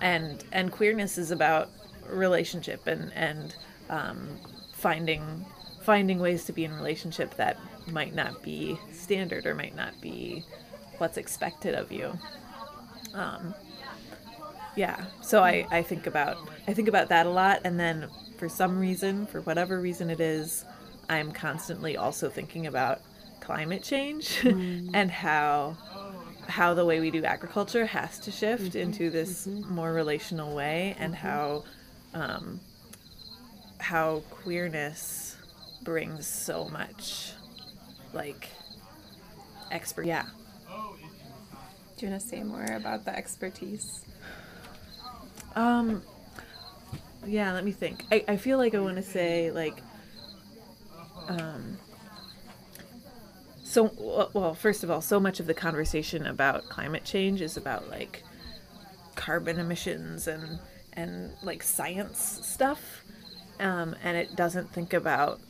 and 0.00 0.44
and 0.52 0.72
queerness 0.72 1.18
is 1.18 1.30
about 1.30 1.70
relationship 2.08 2.86
and 2.86 3.12
and 3.14 3.56
um, 3.90 4.28
finding 4.72 5.44
finding 5.82 6.18
ways 6.18 6.44
to 6.44 6.52
be 6.52 6.64
in 6.64 6.74
relationship 6.74 7.34
that 7.36 7.58
might 7.86 8.14
not 8.14 8.42
be 8.42 8.78
standard 8.92 9.46
or 9.46 9.54
might 9.54 9.76
not 9.76 10.00
be 10.00 10.44
what's 10.98 11.16
expected 11.16 11.74
of 11.74 11.92
you. 11.92 12.18
Um, 13.14 13.54
yeah 14.76 15.06
so 15.22 15.42
I, 15.42 15.66
I 15.70 15.82
think 15.82 16.06
about 16.06 16.36
i 16.68 16.74
think 16.74 16.86
about 16.86 17.08
that 17.08 17.26
a 17.26 17.30
lot. 17.30 17.62
And 17.64 17.80
then 17.80 18.08
for 18.36 18.48
some 18.48 18.78
reason 18.78 19.26
for 19.26 19.40
whatever 19.40 19.80
reason 19.80 20.10
it 20.10 20.20
is 20.20 20.64
i'm 21.08 21.32
constantly 21.32 21.96
also 21.96 22.28
thinking 22.28 22.66
about 22.66 23.00
climate 23.40 23.82
change 23.82 24.38
and 24.44 25.10
how 25.10 25.76
how 26.56 26.72
the 26.72 26.86
way 26.86 27.00
we 27.00 27.10
do 27.10 27.22
agriculture 27.22 27.84
has 27.84 28.18
to 28.18 28.30
shift 28.30 28.74
into 28.74 29.10
this 29.10 29.46
more 29.46 29.92
relational 29.92 30.56
way 30.56 30.96
and 30.98 31.14
how 31.14 31.62
um, 32.14 32.58
how 33.78 34.22
queerness 34.30 35.36
brings 35.82 36.26
so 36.26 36.66
much 36.70 37.32
like 38.14 38.48
expert 39.70 40.06
yeah 40.06 40.24
Do 41.98 42.06
you 42.06 42.10
want 42.10 42.22
to 42.22 42.28
say 42.28 42.42
more 42.42 42.64
about 42.64 43.04
the 43.04 43.14
expertise? 43.14 44.02
Um, 45.54 46.02
yeah, 47.26 47.52
let 47.52 47.64
me 47.64 47.72
think. 47.72 48.04
I, 48.10 48.24
I 48.28 48.36
feel 48.36 48.56
like 48.56 48.74
I 48.74 48.80
want 48.80 48.96
to 48.96 49.02
say 49.02 49.50
like, 49.50 49.78
um, 51.28 51.76
so 53.76 54.30
well, 54.32 54.54
first 54.54 54.84
of 54.84 54.90
all, 54.90 55.02
so 55.02 55.20
much 55.20 55.38
of 55.38 55.46
the 55.46 55.52
conversation 55.52 56.24
about 56.24 56.66
climate 56.70 57.04
change 57.04 57.42
is 57.42 57.58
about 57.58 57.90
like 57.90 58.22
carbon 59.16 59.58
emissions 59.58 60.26
and 60.26 60.58
and 60.94 61.30
like 61.42 61.62
science 61.62 62.40
stuff, 62.42 63.04
um, 63.60 63.94
and 64.02 64.16
it 64.16 64.34
doesn't 64.34 64.72
think 64.72 64.94
about 64.94 65.40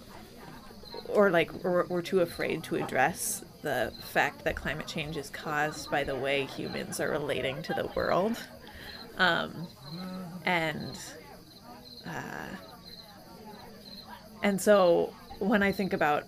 or 1.08 1.30
like 1.30 1.52
we're, 1.62 1.86
we're 1.86 2.02
too 2.02 2.18
afraid 2.18 2.64
to 2.64 2.74
address 2.74 3.44
the 3.62 3.92
fact 4.12 4.42
that 4.42 4.56
climate 4.56 4.88
change 4.88 5.16
is 5.16 5.30
caused 5.30 5.88
by 5.88 6.02
the 6.02 6.16
way 6.16 6.46
humans 6.46 6.98
are 6.98 7.10
relating 7.10 7.62
to 7.62 7.74
the 7.74 7.88
world. 7.94 8.36
Um, 9.18 9.68
and 10.44 10.98
uh, 12.04 12.48
and 14.42 14.60
so 14.60 15.14
when 15.38 15.62
I 15.62 15.70
think 15.70 15.92
about 15.92 16.24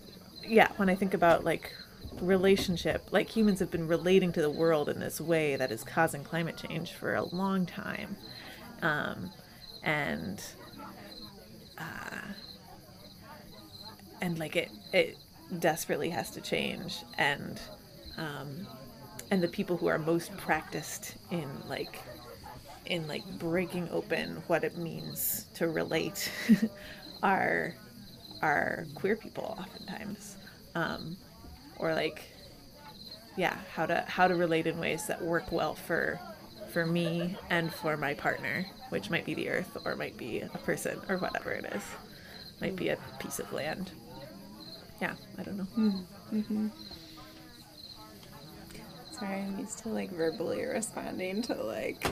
yeah 0.46 0.68
when 0.76 0.88
I 0.88 0.94
think 0.94 1.12
about 1.12 1.42
like 1.42 1.72
relationship 2.20 3.08
like 3.10 3.28
humans 3.28 3.60
have 3.60 3.70
been 3.70 3.86
relating 3.86 4.32
to 4.32 4.42
the 4.42 4.50
world 4.50 4.88
in 4.88 5.00
this 5.00 5.20
way 5.20 5.56
that 5.56 5.70
is 5.70 5.84
causing 5.84 6.24
climate 6.24 6.56
change 6.56 6.92
for 6.92 7.14
a 7.14 7.24
long 7.24 7.66
time. 7.66 8.16
Um, 8.82 9.30
and 9.82 10.42
uh, 11.78 12.32
and 14.20 14.38
like 14.38 14.56
it 14.56 14.70
it 14.92 15.16
desperately 15.58 16.10
has 16.10 16.30
to 16.30 16.40
change. 16.40 17.04
And 17.16 17.60
um, 18.16 18.66
and 19.30 19.42
the 19.42 19.48
people 19.48 19.76
who 19.76 19.86
are 19.86 19.98
most 19.98 20.36
practiced 20.36 21.16
in 21.30 21.48
like 21.68 22.00
in 22.86 23.06
like 23.06 23.24
breaking 23.38 23.88
open 23.90 24.42
what 24.46 24.64
it 24.64 24.76
means 24.76 25.46
to 25.54 25.68
relate 25.68 26.30
are 27.22 27.74
are 28.42 28.86
queer 28.94 29.16
people 29.16 29.56
oftentimes. 29.58 30.36
Um, 30.74 31.16
or 31.78 31.94
like 31.94 32.22
yeah 33.36 33.56
how 33.74 33.86
to 33.86 34.00
how 34.08 34.26
to 34.28 34.34
relate 34.34 34.66
in 34.66 34.78
ways 34.78 35.06
that 35.06 35.22
work 35.22 35.50
well 35.52 35.74
for 35.74 36.18
for 36.72 36.84
me 36.84 37.36
and 37.50 37.72
for 37.72 37.96
my 37.96 38.14
partner 38.14 38.66
which 38.90 39.10
might 39.10 39.24
be 39.24 39.34
the 39.34 39.48
earth 39.48 39.76
or 39.84 39.94
might 39.96 40.16
be 40.16 40.40
a 40.40 40.48
person 40.58 40.98
or 41.08 41.18
whatever 41.18 41.50
it 41.52 41.64
is. 41.74 41.82
Might 42.60 42.74
be 42.74 42.88
a 42.88 42.96
piece 43.20 43.38
of 43.38 43.52
land. 43.52 43.90
Yeah 45.00 45.14
i 45.38 45.42
don't 45.42 45.58
know. 45.58 45.66
Mm-hmm. 45.76 46.38
Mm-hmm. 46.38 46.66
Sorry, 49.10 49.40
I'm 49.40 49.58
used 49.58 49.78
to 49.80 49.88
like 49.88 50.10
verbally 50.10 50.64
responding 50.64 51.42
to 51.42 51.54
like 51.54 52.02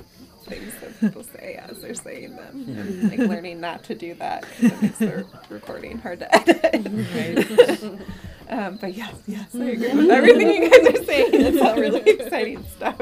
things 0.44 0.72
that 0.80 0.98
people 1.00 1.22
say 1.36 1.54
as 1.68 1.80
they're 1.80 1.94
saying 1.94 2.34
them. 2.36 2.64
And 2.76 3.10
like 3.10 3.18
learning 3.20 3.60
not 3.60 3.84
to 3.84 3.94
do 3.94 4.14
that 4.14 4.42
'cause 4.42 4.72
it 4.72 4.82
makes 4.82 4.98
the 4.98 5.24
recording 5.48 5.98
hard 5.98 6.18
to 6.20 6.34
edit. 6.34 6.84
Um, 8.48 8.76
but 8.76 8.94
yes, 8.94 9.14
yes, 9.26 9.54
I 9.54 9.64
agree 9.64 9.92
with 9.94 10.10
everything 10.10 10.50
you 10.50 10.70
guys 10.70 11.00
are 11.00 11.04
saying. 11.04 11.30
It's 11.32 11.60
all 11.60 11.76
really 11.76 12.00
exciting 12.06 12.64
stuff. 12.76 13.00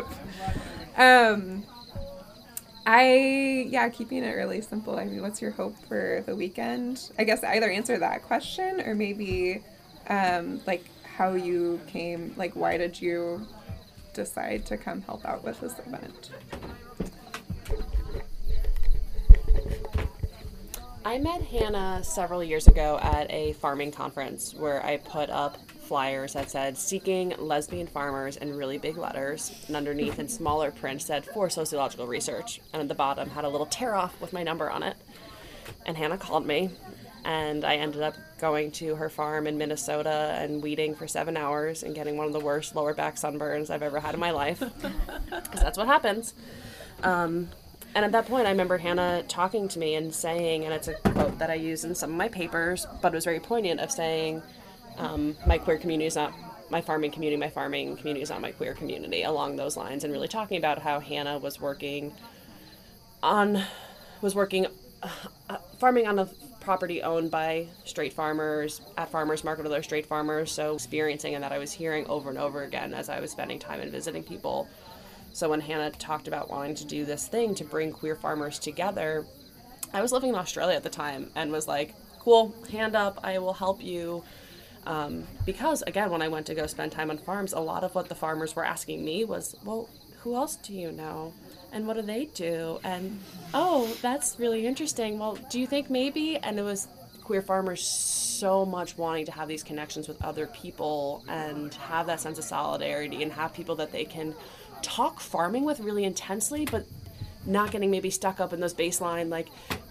Um, 0.96 1.64
I 2.86 3.66
yeah, 3.68 3.88
keeping 3.88 4.24
it 4.24 4.34
really 4.34 4.60
simple. 4.60 4.98
I 4.98 5.04
mean, 5.04 5.22
what's 5.22 5.40
your 5.40 5.50
hope 5.50 5.76
for 5.86 6.22
the 6.26 6.36
weekend? 6.36 7.10
I 7.18 7.24
guess 7.24 7.42
either 7.42 7.70
answer 7.70 7.98
that 7.98 8.22
question 8.22 8.80
or 8.82 8.94
maybe 8.94 9.62
um, 10.08 10.60
like 10.66 10.84
how 11.02 11.34
you 11.34 11.80
came. 11.86 12.34
Like, 12.36 12.54
why 12.54 12.76
did 12.76 13.00
you 13.00 13.46
decide 14.12 14.66
to 14.66 14.76
come 14.76 15.00
help 15.02 15.24
out 15.24 15.44
with 15.44 15.60
this 15.60 15.78
event? 15.78 16.30
I 21.06 21.18
met 21.18 21.42
Hannah 21.42 22.02
several 22.02 22.42
years 22.42 22.66
ago 22.66 22.98
at 23.02 23.30
a 23.30 23.52
farming 23.54 23.92
conference 23.92 24.54
where 24.54 24.84
I 24.84 24.96
put 24.96 25.28
up 25.28 25.58
flyers 25.70 26.32
that 26.32 26.50
said 26.50 26.78
seeking 26.78 27.34
lesbian 27.38 27.86
farmers 27.86 28.38
in 28.38 28.56
really 28.56 28.78
big 28.78 28.96
letters, 28.96 29.52
and 29.66 29.76
underneath 29.76 30.18
in 30.18 30.28
smaller 30.28 30.70
print 30.70 31.02
said 31.02 31.26
for 31.26 31.50
sociological 31.50 32.06
research, 32.06 32.62
and 32.72 32.80
at 32.80 32.88
the 32.88 32.94
bottom 32.94 33.28
had 33.28 33.44
a 33.44 33.48
little 33.50 33.66
tear 33.66 33.94
off 33.94 34.18
with 34.18 34.32
my 34.32 34.42
number 34.42 34.70
on 34.70 34.82
it. 34.82 34.96
And 35.84 35.94
Hannah 35.94 36.16
called 36.16 36.46
me, 36.46 36.70
and 37.22 37.66
I 37.66 37.76
ended 37.76 38.00
up 38.00 38.14
going 38.38 38.70
to 38.72 38.94
her 38.94 39.10
farm 39.10 39.46
in 39.46 39.58
Minnesota 39.58 40.34
and 40.38 40.62
weeding 40.62 40.94
for 40.94 41.06
seven 41.06 41.36
hours 41.36 41.82
and 41.82 41.94
getting 41.94 42.16
one 42.16 42.28
of 42.28 42.32
the 42.32 42.40
worst 42.40 42.74
lower 42.74 42.94
back 42.94 43.16
sunburns 43.16 43.68
I've 43.68 43.82
ever 43.82 44.00
had 44.00 44.14
in 44.14 44.20
my 44.20 44.30
life. 44.30 44.58
Because 44.58 45.60
that's 45.60 45.76
what 45.76 45.86
happens. 45.86 46.32
Um, 47.02 47.50
and 47.94 48.04
at 48.04 48.12
that 48.12 48.26
point, 48.26 48.46
I 48.46 48.50
remember 48.50 48.78
Hannah 48.78 49.22
talking 49.28 49.68
to 49.68 49.78
me 49.78 49.94
and 49.94 50.14
saying, 50.14 50.64
and 50.64 50.74
it's 50.74 50.88
a 50.88 50.94
quote 50.94 51.38
that 51.38 51.50
I 51.50 51.54
use 51.54 51.84
in 51.84 51.94
some 51.94 52.10
of 52.10 52.16
my 52.16 52.28
papers, 52.28 52.86
but 53.00 53.12
it 53.12 53.16
was 53.16 53.24
very 53.24 53.40
poignant 53.40 53.80
of 53.80 53.90
saying, 53.90 54.42
um, 54.98 55.36
my 55.46 55.58
queer 55.58 55.78
community 55.78 56.06
is 56.06 56.16
not 56.16 56.32
my 56.70 56.80
farming 56.80 57.10
community, 57.10 57.38
my 57.38 57.50
farming 57.50 57.96
community 57.96 58.22
is 58.22 58.30
not 58.30 58.40
my 58.40 58.50
queer 58.50 58.74
community, 58.74 59.22
along 59.22 59.56
those 59.56 59.76
lines, 59.76 60.02
and 60.02 60.12
really 60.12 60.28
talking 60.28 60.56
about 60.56 60.80
how 60.80 60.98
Hannah 60.98 61.38
was 61.38 61.60
working 61.60 62.12
on, 63.22 63.62
was 64.22 64.34
working, 64.34 64.66
uh, 65.02 65.08
uh, 65.50 65.58
farming 65.78 66.06
on 66.06 66.18
a 66.18 66.28
property 66.60 67.02
owned 67.02 67.30
by 67.30 67.68
straight 67.84 68.12
farmers 68.12 68.80
at 68.96 69.10
farmers 69.10 69.44
market, 69.44 69.66
other 69.66 69.82
straight 69.82 70.06
farmers. 70.06 70.50
So 70.50 70.74
experiencing 70.74 71.34
and 71.34 71.44
that 71.44 71.52
I 71.52 71.58
was 71.58 71.72
hearing 71.72 72.06
over 72.06 72.30
and 72.30 72.38
over 72.38 72.64
again 72.64 72.94
as 72.94 73.08
I 73.08 73.20
was 73.20 73.30
spending 73.30 73.58
time 73.58 73.80
and 73.80 73.92
visiting 73.92 74.24
people. 74.24 74.66
So 75.34 75.50
when 75.50 75.60
Hannah 75.60 75.90
talked 75.90 76.28
about 76.28 76.48
wanting 76.48 76.76
to 76.76 76.84
do 76.84 77.04
this 77.04 77.26
thing 77.26 77.56
to 77.56 77.64
bring 77.64 77.90
queer 77.90 78.14
farmers 78.14 78.60
together, 78.60 79.26
I 79.92 80.00
was 80.00 80.12
living 80.12 80.28
in 80.28 80.36
Australia 80.36 80.76
at 80.76 80.84
the 80.84 80.88
time 80.88 81.28
and 81.34 81.50
was 81.50 81.66
like, 81.66 81.92
cool, 82.20 82.54
hand 82.70 82.94
up, 82.94 83.18
I 83.24 83.40
will 83.40 83.52
help 83.52 83.82
you. 83.82 84.22
Um, 84.86 85.24
because 85.44 85.82
again, 85.82 86.10
when 86.10 86.22
I 86.22 86.28
went 86.28 86.46
to 86.46 86.54
go 86.54 86.68
spend 86.68 86.92
time 86.92 87.10
on 87.10 87.18
farms, 87.18 87.52
a 87.52 87.58
lot 87.58 87.82
of 87.82 87.96
what 87.96 88.08
the 88.08 88.14
farmers 88.14 88.54
were 88.54 88.64
asking 88.64 89.04
me 89.04 89.24
was, 89.24 89.56
well, 89.64 89.88
who 90.22 90.36
else 90.36 90.54
do 90.54 90.72
you 90.72 90.92
know? 90.92 91.32
And 91.72 91.88
what 91.88 91.96
do 91.96 92.02
they 92.02 92.26
do? 92.26 92.78
And 92.84 93.18
oh, 93.54 93.92
that's 94.02 94.38
really 94.38 94.68
interesting. 94.68 95.18
Well, 95.18 95.36
do 95.50 95.58
you 95.58 95.66
think 95.66 95.90
maybe? 95.90 96.36
And 96.36 96.60
it 96.60 96.62
was 96.62 96.86
queer 97.24 97.42
farmers 97.42 97.84
so 97.84 98.64
much 98.64 98.96
wanting 98.96 99.26
to 99.26 99.32
have 99.32 99.48
these 99.48 99.64
connections 99.64 100.06
with 100.06 100.22
other 100.22 100.46
people 100.46 101.24
and 101.26 101.74
have 101.74 102.06
that 102.06 102.20
sense 102.20 102.38
of 102.38 102.44
solidarity 102.44 103.22
and 103.24 103.32
have 103.32 103.52
people 103.52 103.74
that 103.74 103.90
they 103.90 104.04
can 104.04 104.32
talk 104.84 105.20
farming 105.20 105.64
with 105.64 105.80
really 105.80 106.04
intensely, 106.04 106.64
but 106.64 106.86
not 107.46 107.70
getting 107.70 107.90
maybe 107.90 108.10
stuck 108.10 108.40
up 108.40 108.52
in 108.52 108.60
those 108.60 108.74
baseline 108.74 109.28
like, 109.28 109.48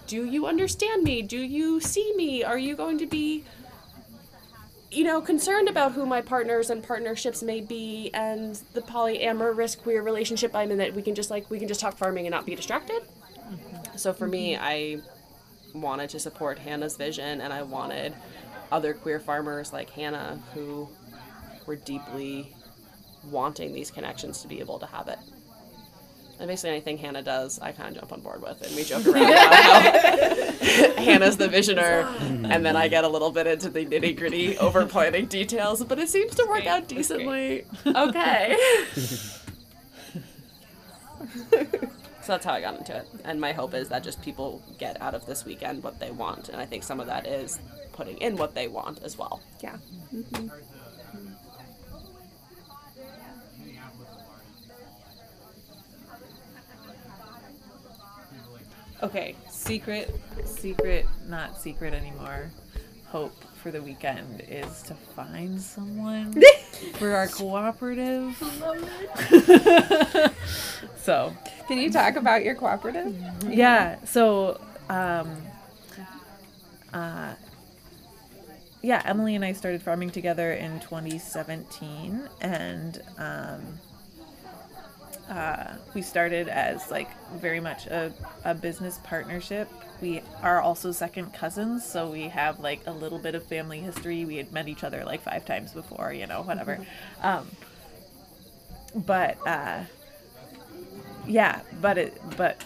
do 0.07 0.25
you 0.25 0.47
understand 0.47 1.03
me? 1.03 1.21
Do 1.21 1.37
you 1.37 1.79
see 1.79 2.13
me? 2.15 2.43
Are 2.43 2.57
you 2.57 2.75
going 2.75 2.97
to 2.99 3.05
be 3.05 3.43
you 4.93 5.03
know, 5.03 5.21
concerned 5.21 5.67
about 5.67 5.93
who 5.93 6.05
my 6.05 6.21
partners 6.21 6.69
and 6.69 6.83
partnerships 6.83 7.41
may 7.41 7.61
be 7.61 8.11
and 8.13 8.61
the 8.73 8.81
polyamorous 8.81 9.81
queer 9.81 10.03
relationship 10.03 10.55
I'm 10.55 10.69
in 10.69 10.77
that 10.77 10.93
we 10.93 11.01
can 11.01 11.15
just 11.15 11.31
like 11.31 11.49
we 11.49 11.57
can 11.57 11.67
just 11.67 11.79
talk 11.79 11.97
farming 11.97 12.27
and 12.27 12.31
not 12.31 12.45
be 12.45 12.55
distracted. 12.55 13.01
Mm-hmm. 13.01 13.97
So 13.97 14.13
for 14.13 14.27
me, 14.27 14.55
I 14.55 14.99
wanted 15.73 16.11
to 16.11 16.19
support 16.19 16.59
Hannah's 16.59 16.95
vision 16.95 17.41
and 17.41 17.51
I 17.51 17.63
wanted 17.63 18.13
other 18.71 18.93
queer 18.93 19.19
farmers 19.19 19.73
like 19.73 19.89
Hannah 19.89 20.39
who 20.53 20.87
were 21.65 21.75
deeply 21.75 22.53
wanting 23.29 23.73
these 23.73 23.91
connections 23.91 24.41
to 24.41 24.47
be 24.47 24.59
able 24.59 24.79
to 24.79 24.85
have 24.85 25.07
it. 25.07 25.19
And 26.39 26.47
basically 26.47 26.71
anything 26.71 26.97
Hannah 26.97 27.21
does, 27.21 27.59
I 27.59 27.71
kind 27.71 27.95
of 27.95 28.01
jump 28.01 28.11
on 28.11 28.21
board 28.21 28.41
with, 28.41 28.61
and 28.63 28.75
we 28.75 28.83
joke 28.83 29.05
around 29.05 29.29
about 29.29 29.53
how 29.53 30.93
Hannah's 31.03 31.37
the 31.37 31.47
visioner, 31.47 32.05
and 32.51 32.65
then 32.65 32.75
I 32.75 32.87
get 32.87 33.03
a 33.03 33.07
little 33.07 33.31
bit 33.31 33.47
into 33.47 33.69
the 33.69 33.85
nitty 33.85 34.17
gritty, 34.17 34.57
over 34.57 34.85
planning 34.85 35.27
details, 35.27 35.83
but 35.83 35.99
it 35.99 36.09
seems 36.09 36.35
to 36.35 36.45
work 36.49 36.65
out 36.65 36.87
decently. 36.87 37.65
Okay. 37.85 38.57
so 38.95 39.17
that's 42.27 42.45
how 42.45 42.53
I 42.53 42.61
got 42.61 42.77
into 42.77 42.97
it, 42.97 43.07
and 43.23 43.39
my 43.39 43.53
hope 43.53 43.73
is 43.75 43.89
that 43.89 44.03
just 44.03 44.21
people 44.21 44.61
get 44.79 44.99
out 45.01 45.13
of 45.13 45.25
this 45.27 45.45
weekend 45.45 45.83
what 45.83 45.99
they 45.99 46.11
want, 46.11 46.49
and 46.49 46.59
I 46.59 46.65
think 46.65 46.83
some 46.83 46.99
of 46.99 47.07
that 47.07 47.27
is 47.27 47.59
putting 47.93 48.17
in 48.17 48.35
what 48.37 48.55
they 48.55 48.67
want 48.67 49.03
as 49.03 49.17
well. 49.17 49.39
Yeah. 49.61 49.77
Mm-hmm. 50.13 50.47
Okay, 59.03 59.35
secret, 59.49 60.15
secret, 60.45 61.05
not 61.27 61.59
secret 61.59 61.93
anymore. 61.93 62.49
Hope 63.07 63.35
for 63.61 63.69
the 63.69 63.81
weekend 63.81 64.41
is 64.47 64.81
to 64.83 64.93
find 64.93 65.59
someone 65.61 66.41
for 66.93 67.11
our 67.11 67.27
cooperative. 67.27 68.33
so, 70.95 71.35
Can 71.67 71.79
you 71.79 71.91
talk 71.91 72.15
about 72.15 72.45
your 72.45 72.55
cooperative? 72.55 73.13
yeah, 73.49 74.03
so, 74.05 74.61
um, 74.89 75.29
uh, 76.93 77.33
yeah, 78.81 79.01
Emily 79.03 79.35
and 79.35 79.43
I 79.43 79.51
started 79.51 79.81
farming 79.81 80.11
together 80.11 80.53
in 80.53 80.79
2017, 80.79 82.29
and 82.39 83.01
um, 83.17 83.79
uh, 85.29 85.75
we 85.93 86.01
started 86.01 86.47
as 86.47 86.91
like 86.91 87.09
very 87.35 87.59
much 87.59 87.87
a, 87.87 88.13
a 88.43 88.53
business 88.53 88.99
partnership. 89.03 89.69
We 90.01 90.21
are 90.41 90.61
also 90.61 90.91
second 90.91 91.33
cousins, 91.33 91.85
so 91.85 92.09
we 92.09 92.23
have 92.23 92.59
like 92.59 92.81
a 92.85 92.91
little 92.91 93.19
bit 93.19 93.35
of 93.35 93.43
family 93.43 93.79
history. 93.79 94.25
We 94.25 94.35
had 94.35 94.51
met 94.51 94.67
each 94.67 94.83
other 94.83 95.05
like 95.05 95.21
five 95.21 95.45
times 95.45 95.71
before, 95.71 96.11
you 96.11 96.27
know, 96.27 96.41
whatever. 96.41 96.85
Um, 97.21 97.47
but 98.93 99.37
uh, 99.47 99.83
yeah, 101.25 101.61
but 101.81 101.97
it 101.97 102.21
but 102.35 102.63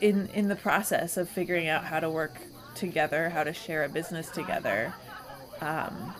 in 0.00 0.28
in 0.34 0.48
the 0.48 0.56
process 0.56 1.16
of 1.16 1.28
figuring 1.28 1.68
out 1.68 1.84
how 1.84 2.00
to 2.00 2.10
work 2.10 2.36
together, 2.74 3.28
how 3.28 3.44
to 3.44 3.52
share 3.52 3.84
a 3.84 3.88
business 3.88 4.28
together, 4.30 4.92
um, 5.60 6.14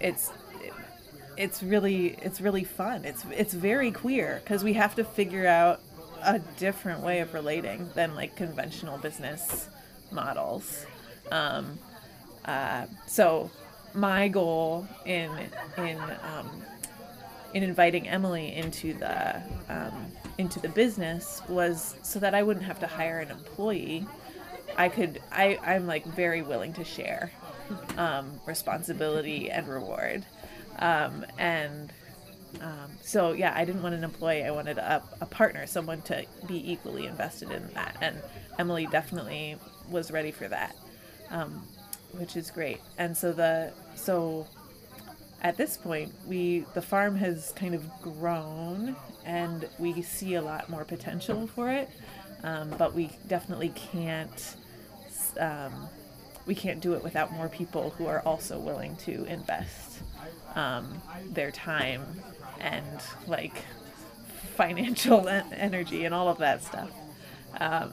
it's 0.00 0.30
it's 1.36 1.62
really 1.62 2.16
it's 2.22 2.40
really 2.40 2.64
fun. 2.64 3.04
It's 3.04 3.24
it's 3.30 3.54
very 3.54 3.90
queer 3.90 4.40
because 4.42 4.64
we 4.64 4.74
have 4.74 4.94
to 4.96 5.04
figure 5.04 5.46
out 5.46 5.80
a 6.22 6.38
different 6.58 7.00
way 7.00 7.20
of 7.20 7.34
relating 7.34 7.88
than 7.94 8.14
like 8.14 8.36
conventional 8.36 8.98
business 8.98 9.68
models. 10.10 10.86
Um, 11.30 11.78
uh, 12.44 12.86
so 13.06 13.50
my 13.94 14.28
goal 14.28 14.86
in 15.04 15.30
in 15.78 15.98
um, 15.98 16.62
in 17.54 17.62
inviting 17.62 18.08
Emily 18.08 18.54
into 18.54 18.94
the 18.94 19.42
um, 19.68 20.06
into 20.38 20.60
the 20.60 20.68
business 20.68 21.42
was 21.48 21.96
so 22.02 22.18
that 22.18 22.34
I 22.34 22.42
wouldn't 22.42 22.66
have 22.66 22.80
to 22.80 22.86
hire 22.86 23.20
an 23.20 23.30
employee. 23.30 24.06
I 24.76 24.88
could 24.88 25.20
I 25.30 25.58
I'm 25.62 25.86
like 25.86 26.04
very 26.06 26.42
willing 26.42 26.72
to 26.74 26.84
share 26.84 27.32
um, 27.96 28.40
responsibility 28.46 29.50
and 29.50 29.68
reward. 29.68 30.24
Um, 30.78 31.24
and 31.38 31.92
um, 32.60 32.90
so, 33.02 33.32
yeah, 33.32 33.52
I 33.56 33.64
didn't 33.64 33.82
want 33.82 33.94
an 33.94 34.04
employee. 34.04 34.44
I 34.44 34.50
wanted 34.50 34.78
a, 34.78 35.02
a 35.20 35.26
partner, 35.26 35.66
someone 35.66 36.02
to 36.02 36.24
be 36.46 36.72
equally 36.72 37.06
invested 37.06 37.50
in 37.50 37.66
that. 37.74 37.96
And 38.00 38.16
Emily 38.58 38.86
definitely 38.86 39.56
was 39.90 40.10
ready 40.10 40.30
for 40.30 40.48
that, 40.48 40.76
um, 41.30 41.66
which 42.12 42.36
is 42.36 42.50
great. 42.50 42.80
And 42.98 43.16
so 43.16 43.32
the 43.32 43.72
so 43.94 44.46
at 45.42 45.56
this 45.56 45.76
point, 45.76 46.12
we 46.26 46.66
the 46.74 46.82
farm 46.82 47.16
has 47.16 47.52
kind 47.56 47.74
of 47.74 47.84
grown, 48.00 48.96
and 49.24 49.68
we 49.78 50.02
see 50.02 50.34
a 50.34 50.42
lot 50.42 50.68
more 50.68 50.84
potential 50.84 51.46
for 51.46 51.70
it. 51.70 51.90
Um, 52.44 52.70
but 52.76 52.92
we 52.94 53.10
definitely 53.28 53.70
can't 53.70 54.56
um, 55.38 55.88
we 56.46 56.54
can't 56.54 56.80
do 56.80 56.94
it 56.94 57.02
without 57.02 57.32
more 57.32 57.48
people 57.48 57.90
who 57.90 58.06
are 58.06 58.20
also 58.20 58.58
willing 58.58 58.96
to 58.96 59.24
invest 59.24 60.02
um, 60.54 61.00
their 61.30 61.50
time 61.50 62.04
and 62.60 63.00
like 63.26 63.64
financial 64.56 65.28
en- 65.28 65.52
energy 65.52 66.04
and 66.04 66.14
all 66.14 66.28
of 66.28 66.38
that 66.38 66.62
stuff. 66.62 66.90
Um, 67.60 67.92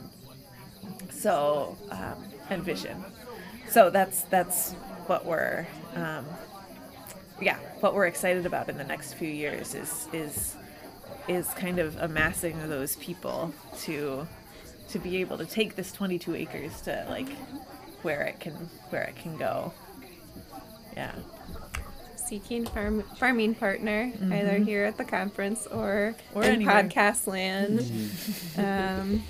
so 1.11 1.77
um, 1.91 2.23
and 2.49 2.63
vision. 2.63 3.03
So 3.69 3.89
that's 3.89 4.23
that's 4.23 4.73
what 5.07 5.25
we're 5.25 5.67
um, 5.95 6.25
yeah 7.41 7.57
what 7.79 7.93
we're 7.93 8.07
excited 8.07 8.45
about 8.45 8.69
in 8.69 8.77
the 8.77 8.83
next 8.83 9.13
few 9.13 9.29
years 9.29 9.73
is 9.75 10.07
is 10.13 10.55
is 11.27 11.47
kind 11.49 11.79
of 11.79 11.95
amassing 11.97 12.57
those 12.69 12.95
people 12.97 13.53
to 13.77 14.27
to 14.89 14.99
be 14.99 15.17
able 15.17 15.37
to 15.37 15.45
take 15.45 15.75
this 15.75 15.91
22 15.91 16.35
acres 16.35 16.81
to 16.81 17.05
like 17.09 17.29
where 18.01 18.23
it 18.23 18.39
can 18.39 18.53
where 18.89 19.03
it 19.03 19.15
can 19.15 19.37
go. 19.37 19.73
Yeah. 20.95 21.13
Seeking 22.29 22.65
farm, 22.67 23.01
farming 23.17 23.55
partner, 23.55 24.11
either 24.31 24.57
here 24.59 24.85
at 24.85 24.97
the 24.97 25.03
conference 25.03 25.65
or, 25.65 26.13
Or 26.35 26.43
in 26.43 26.55
anywhere. 26.61 26.83
podcast 26.83 27.25
land. 27.25 27.79
um, 28.57 29.23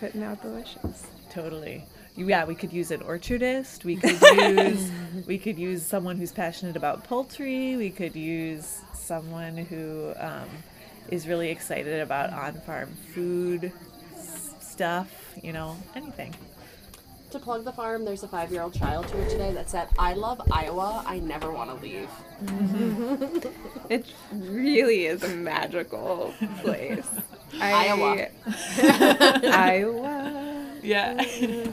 putting 0.00 0.22
out 0.22 0.42
the 0.42 0.48
wishes. 0.48 1.06
Totally. 1.30 1.84
Yeah, 2.16 2.46
we 2.46 2.54
could 2.54 2.72
use 2.72 2.90
an 2.90 3.00
orchardist. 3.00 3.84
We 3.84 3.96
could 3.96 4.18
use 4.70 4.90
we 5.26 5.36
could 5.38 5.58
use 5.58 5.84
someone 5.84 6.16
who's 6.16 6.32
passionate 6.32 6.76
about 6.76 7.04
poultry. 7.04 7.76
We 7.76 7.90
could 7.90 8.16
use 8.16 8.80
someone 8.94 9.56
who 9.58 10.14
um, 10.18 10.48
is 11.10 11.28
really 11.28 11.50
excited 11.50 12.00
about 12.00 12.32
on-farm 12.32 12.88
food 13.14 13.70
s- 14.16 14.54
stuff. 14.60 15.34
You 15.42 15.52
know, 15.52 15.76
anything. 15.94 16.34
To 17.30 17.38
plug 17.38 17.64
the 17.64 17.72
farm, 17.72 18.06
there's 18.06 18.22
a 18.22 18.28
five 18.28 18.50
year 18.50 18.62
old 18.62 18.72
child 18.72 19.10
here 19.10 19.28
today 19.28 19.52
that 19.52 19.68
said, 19.68 19.88
I 19.98 20.14
love 20.14 20.40
Iowa, 20.50 21.02
I 21.06 21.18
never 21.18 21.50
want 21.52 21.68
to 21.70 21.76
leave. 21.76 22.08
It 23.90 24.06
really 24.32 25.06
is 25.06 25.22
a 25.22 25.28
magical 25.28 26.34
place. 26.60 27.06
I- 27.60 27.88
Iowa. 27.88 28.26
Iowa. 29.54 30.66
Yeah. 30.82 31.16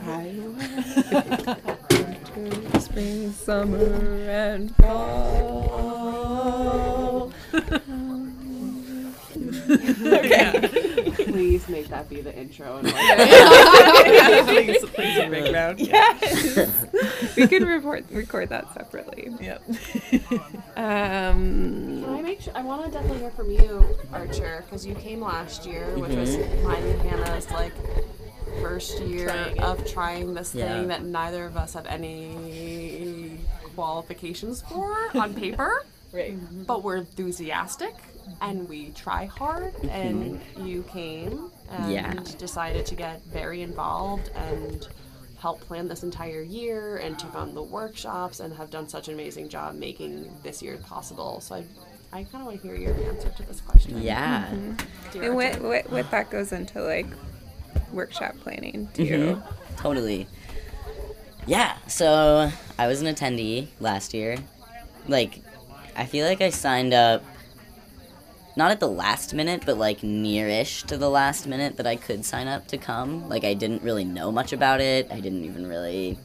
Iowa. 0.06 1.56
Winter, 1.90 2.80
Spring, 2.80 3.32
summer, 3.32 3.94
and 4.28 4.74
fall. 4.76 5.72
okay. 10.06 10.82
Please 11.26 11.68
make 11.68 11.88
that 11.88 12.08
be 12.08 12.20
the 12.20 12.34
intro. 12.36 12.76
And 12.78 12.88
please, 14.46 14.84
please 14.90 15.18
a 15.18 15.28
big 15.28 15.52
round. 15.52 15.80
Yes. 15.80 17.36
we 17.36 17.46
could 17.46 17.62
report, 17.62 18.04
record 18.10 18.48
that 18.50 18.72
separately. 18.74 19.30
Yep. 19.40 19.62
Um, 20.76 22.02
Can 22.04 22.14
I 22.14 22.22
make 22.22 22.40
sure? 22.40 22.52
I 22.56 22.62
want 22.62 22.84
to 22.84 22.90
definitely 22.90 23.18
hear 23.20 23.30
from 23.30 23.50
you, 23.50 23.84
Archer, 24.12 24.62
because 24.64 24.86
you 24.86 24.94
came 24.94 25.20
last 25.20 25.66
year, 25.66 25.86
which 25.98 26.12
was 26.16 26.36
mine 26.62 26.82
and 26.82 27.00
Hannah's 27.02 27.50
like 27.50 27.72
first 28.60 29.00
year 29.00 29.28
Trying 29.28 29.56
it. 29.56 29.62
of 29.62 29.86
trying 29.86 30.34
this 30.34 30.54
Yeah. 30.54 30.68
thing 30.68 30.88
that 30.88 31.04
neither 31.04 31.44
of 31.44 31.56
us 31.56 31.74
have 31.74 31.86
any 31.86 33.38
qualifications 33.74 34.62
for 34.62 34.96
on 35.16 35.34
paper. 35.34 35.84
Right. 36.12 36.38
but 36.66 36.82
we're 36.84 36.96
enthusiastic 36.96 37.92
and 38.40 38.68
we 38.68 38.90
try 38.90 39.26
hard 39.26 39.74
and 39.84 40.40
you 40.58 40.82
came 40.84 41.50
and 41.70 41.92
Yeah. 41.92 42.12
decided 42.38 42.86
to 42.86 42.94
get 42.94 43.22
very 43.24 43.62
involved 43.62 44.30
and 44.34 44.86
help 45.38 45.60
plan 45.60 45.86
this 45.88 46.02
entire 46.02 46.40
year 46.42 46.96
and 46.98 47.18
took 47.18 47.34
on 47.34 47.54
the 47.54 47.62
workshops 47.62 48.40
and 48.40 48.54
have 48.54 48.70
done 48.70 48.88
such 48.88 49.08
an 49.08 49.14
amazing 49.14 49.48
job 49.48 49.74
making 49.74 50.30
this 50.42 50.62
year 50.62 50.76
possible 50.78 51.40
so 51.40 51.56
i, 51.56 51.64
I 52.12 52.22
kind 52.24 52.36
of 52.36 52.46
want 52.46 52.62
to 52.62 52.66
hear 52.68 52.76
your 52.76 52.94
answer 53.08 53.28
to 53.28 53.42
this 53.44 53.60
question 53.60 54.00
Yeah. 54.02 54.50
dear 55.12 55.24
and 55.24 55.34
what, 55.36 55.60
what, 55.60 55.90
what 55.90 56.10
that 56.10 56.30
goes 56.30 56.52
into 56.52 56.82
like 56.82 57.06
workshop 57.92 58.34
planning 58.42 58.88
too. 58.94 59.04
Mhm. 59.04 59.42
Totally. 59.76 60.26
Yeah, 61.46 61.76
so 61.86 62.50
I 62.78 62.86
was 62.88 63.00
an 63.02 63.14
attendee 63.14 63.68
last 63.78 64.12
year. 64.14 64.36
Like, 65.06 65.40
I 65.94 66.04
feel 66.06 66.26
like 66.26 66.40
I 66.40 66.50
signed 66.50 66.92
up 66.92 67.22
not 68.56 68.70
at 68.70 68.80
the 68.80 68.88
last 68.88 69.34
minute, 69.34 69.62
but 69.66 69.76
like 69.76 70.02
near-ish 70.02 70.82
to 70.84 70.96
the 70.96 71.10
last 71.10 71.46
minute 71.46 71.76
that 71.76 71.86
I 71.86 71.96
could 71.96 72.24
sign 72.24 72.48
up 72.48 72.66
to 72.68 72.78
come. 72.78 73.28
Like, 73.28 73.44
I 73.44 73.52
didn't 73.54 73.82
really 73.82 74.04
know 74.04 74.32
much 74.32 74.52
about 74.52 74.80
it. 74.80 75.08
I 75.10 75.20
didn't 75.20 75.44
even 75.44 75.66
really. 75.66 76.18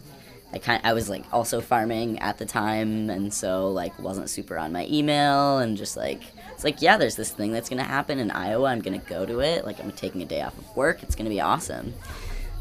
I 0.53 0.57
kind 0.57 0.81
I 0.83 0.91
was 0.91 1.09
like 1.09 1.23
also 1.31 1.61
farming 1.61 2.19
at 2.19 2.37
the 2.37 2.45
time, 2.45 3.09
and 3.09 3.33
so 3.33 3.69
like 3.69 3.97
wasn't 3.99 4.29
super 4.29 4.57
on 4.57 4.73
my 4.73 4.85
email, 4.87 5.59
and 5.59 5.77
just 5.77 5.95
like 5.95 6.21
it's 6.51 6.65
like 6.65 6.81
yeah, 6.81 6.97
there's 6.97 7.15
this 7.15 7.31
thing 7.31 7.53
that's 7.53 7.69
gonna 7.69 7.83
happen 7.83 8.19
in 8.19 8.31
Iowa. 8.31 8.67
I'm 8.67 8.81
gonna 8.81 8.97
go 8.97 9.25
to 9.25 9.39
it. 9.39 9.65
Like 9.65 9.79
I'm 9.79 9.93
taking 9.93 10.21
a 10.21 10.25
day 10.25 10.41
off 10.41 10.57
of 10.57 10.75
work. 10.75 11.03
It's 11.03 11.15
gonna 11.15 11.29
be 11.29 11.39
awesome. 11.39 11.93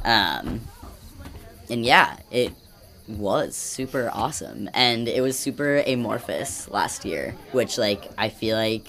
Um, 0.04 0.61
and 1.68 1.85
yeah, 1.85 2.18
it 2.30 2.52
was 3.09 3.56
super 3.56 4.09
awesome, 4.12 4.70
and 4.72 5.09
it 5.09 5.20
was 5.20 5.37
super 5.37 5.78
amorphous 5.85 6.68
last 6.68 7.04
year, 7.04 7.35
which 7.50 7.76
like 7.76 8.09
I 8.16 8.28
feel 8.28 8.56
like 8.56 8.87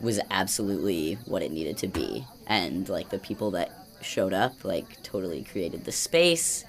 was 0.00 0.20
absolutely 0.30 1.14
what 1.24 1.42
it 1.42 1.50
needed 1.50 1.76
to 1.78 1.88
be, 1.88 2.26
and 2.46 2.88
like 2.88 3.10
the 3.10 3.18
people 3.18 3.52
that 3.52 3.70
showed 4.02 4.32
up 4.32 4.64
like 4.64 5.02
totally 5.02 5.42
created 5.44 5.84
the 5.84 5.92
space. 5.92 6.64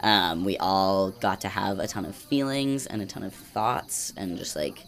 Um, 0.00 0.44
we 0.44 0.56
all 0.56 1.10
got 1.10 1.42
to 1.42 1.48
have 1.48 1.78
a 1.78 1.86
ton 1.86 2.06
of 2.06 2.16
feelings 2.16 2.86
and 2.86 3.02
a 3.02 3.06
ton 3.06 3.22
of 3.22 3.34
thoughts, 3.34 4.12
and 4.16 4.38
just 4.38 4.56
like 4.56 4.84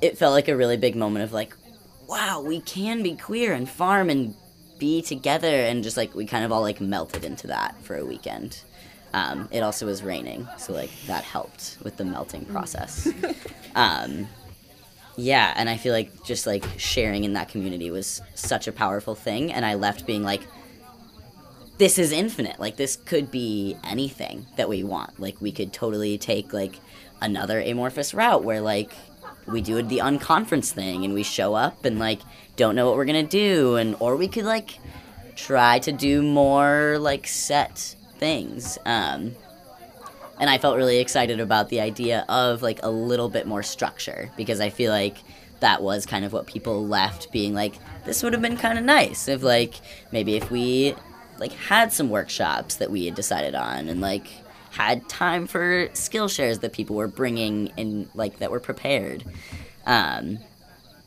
it 0.00 0.18
felt 0.18 0.32
like 0.32 0.48
a 0.48 0.56
really 0.56 0.76
big 0.76 0.96
moment 0.96 1.24
of 1.24 1.32
like, 1.32 1.56
wow, 2.08 2.40
we 2.40 2.60
can 2.60 3.02
be 3.02 3.16
queer 3.16 3.52
and 3.52 3.68
farm 3.68 4.10
and 4.10 4.34
be 4.78 5.00
together, 5.00 5.48
and 5.48 5.82
just 5.82 5.96
like 5.96 6.14
we 6.14 6.26
kind 6.26 6.44
of 6.44 6.52
all 6.52 6.60
like 6.60 6.80
melted 6.80 7.24
into 7.24 7.46
that 7.46 7.80
for 7.82 7.96
a 7.96 8.04
weekend. 8.04 8.62
Um, 9.12 9.48
it 9.52 9.60
also 9.60 9.86
was 9.86 10.02
raining, 10.02 10.48
so 10.58 10.72
like 10.72 10.90
that 11.06 11.22
helped 11.22 11.78
with 11.84 11.96
the 11.96 12.04
melting 12.04 12.44
process. 12.46 13.08
um, 13.76 14.26
yeah, 15.16 15.52
and 15.56 15.68
I 15.68 15.76
feel 15.76 15.92
like 15.92 16.24
just 16.24 16.46
like 16.46 16.64
sharing 16.76 17.24
in 17.24 17.34
that 17.34 17.48
community 17.48 17.90
was 17.90 18.20
such 18.34 18.66
a 18.66 18.72
powerful 18.72 19.14
thing, 19.14 19.52
and 19.52 19.64
I 19.64 19.74
left 19.74 20.06
being 20.06 20.22
like, 20.22 20.42
this 21.78 21.98
is 21.98 22.12
infinite. 22.12 22.60
Like 22.60 22.76
this 22.76 22.96
could 22.96 23.30
be 23.30 23.76
anything 23.84 24.46
that 24.56 24.68
we 24.68 24.84
want. 24.84 25.18
Like 25.18 25.40
we 25.40 25.52
could 25.52 25.72
totally 25.72 26.18
take 26.18 26.52
like 26.52 26.78
another 27.20 27.60
amorphous 27.60 28.14
route 28.14 28.44
where 28.44 28.60
like 28.60 28.92
we 29.46 29.60
do 29.60 29.82
the 29.82 29.98
unconference 29.98 30.72
thing 30.72 31.04
and 31.04 31.14
we 31.14 31.22
show 31.22 31.54
up 31.54 31.84
and 31.84 31.98
like 31.98 32.20
don't 32.56 32.74
know 32.74 32.86
what 32.86 32.96
we're 32.96 33.04
gonna 33.04 33.22
do 33.22 33.76
and 33.76 33.96
or 34.00 34.16
we 34.16 34.28
could 34.28 34.44
like 34.44 34.78
try 35.36 35.78
to 35.80 35.92
do 35.92 36.22
more 36.22 36.96
like 37.00 37.26
set 37.26 37.96
things. 38.18 38.78
Um, 38.86 39.34
and 40.40 40.50
I 40.50 40.58
felt 40.58 40.76
really 40.76 40.98
excited 40.98 41.40
about 41.40 41.68
the 41.68 41.80
idea 41.80 42.24
of 42.28 42.62
like 42.62 42.80
a 42.82 42.90
little 42.90 43.28
bit 43.28 43.46
more 43.46 43.62
structure 43.62 44.30
because 44.36 44.60
I 44.60 44.70
feel 44.70 44.90
like 44.90 45.16
that 45.60 45.82
was 45.82 46.04
kind 46.06 46.24
of 46.24 46.32
what 46.32 46.46
people 46.46 46.86
left 46.86 47.32
being 47.32 47.54
like 47.54 47.74
this 48.04 48.22
would 48.22 48.32
have 48.32 48.42
been 48.42 48.56
kind 48.56 48.78
of 48.78 48.84
nice 48.84 49.28
if 49.28 49.42
like 49.42 49.74
maybe 50.12 50.36
if 50.36 50.50
we 50.50 50.94
like 51.38 51.52
had 51.52 51.92
some 51.92 52.10
workshops 52.10 52.76
that 52.76 52.90
we 52.90 53.06
had 53.06 53.14
decided 53.14 53.54
on 53.54 53.88
and 53.88 54.00
like 54.00 54.26
had 54.70 55.08
time 55.08 55.46
for 55.46 55.88
skill 55.92 56.28
shares 56.28 56.58
that 56.60 56.72
people 56.72 56.96
were 56.96 57.08
bringing 57.08 57.72
and 57.78 58.08
like 58.14 58.38
that 58.40 58.50
were 58.50 58.58
prepared. 58.60 59.24
Um, 59.86 60.38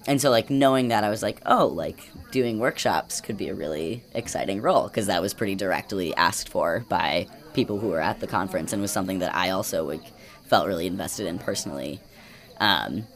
and 0.07 0.21
so 0.21 0.29
like 0.29 0.49
knowing 0.49 0.87
that 0.87 1.03
i 1.03 1.09
was 1.09 1.21
like 1.21 1.41
oh 1.45 1.67
like 1.67 2.09
doing 2.31 2.59
workshops 2.59 3.21
could 3.21 3.37
be 3.37 3.49
a 3.49 3.53
really 3.53 4.01
exciting 4.13 4.61
role 4.61 4.87
because 4.87 5.07
that 5.07 5.21
was 5.21 5.33
pretty 5.33 5.53
directly 5.53 6.15
asked 6.15 6.49
for 6.49 6.85
by 6.87 7.27
people 7.57 7.79
who 7.79 7.87
were 7.87 7.99
at 7.99 8.19
the 8.19 8.27
conference 8.27 8.71
and 8.71 8.83
was 8.83 8.91
something 8.91 9.17
that 9.17 9.33
i 9.33 9.49
also 9.49 9.83
like 9.83 10.03
felt 10.45 10.67
really 10.67 10.87
invested 10.87 11.25
in 11.25 11.39
personally. 11.39 11.99
Um, 12.59 13.07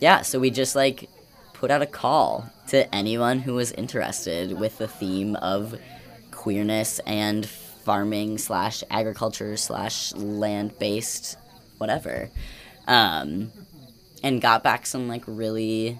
yeah 0.00 0.22
so 0.22 0.38
we 0.38 0.50
just 0.50 0.76
like 0.76 1.10
put 1.54 1.72
out 1.72 1.82
a 1.82 1.86
call 1.86 2.48
to 2.68 2.94
anyone 2.94 3.40
who 3.40 3.54
was 3.54 3.72
interested 3.72 4.52
with 4.52 4.78
the 4.78 4.86
theme 4.86 5.34
of 5.36 5.74
queerness 6.30 7.00
and 7.00 7.44
farming 7.46 8.38
slash 8.38 8.84
agriculture 8.90 9.56
slash 9.56 10.14
land 10.14 10.78
based 10.78 11.36
whatever 11.78 12.30
um, 12.86 13.50
and 14.22 14.40
got 14.40 14.62
back 14.62 14.86
some 14.86 15.08
like 15.08 15.24
really 15.26 15.98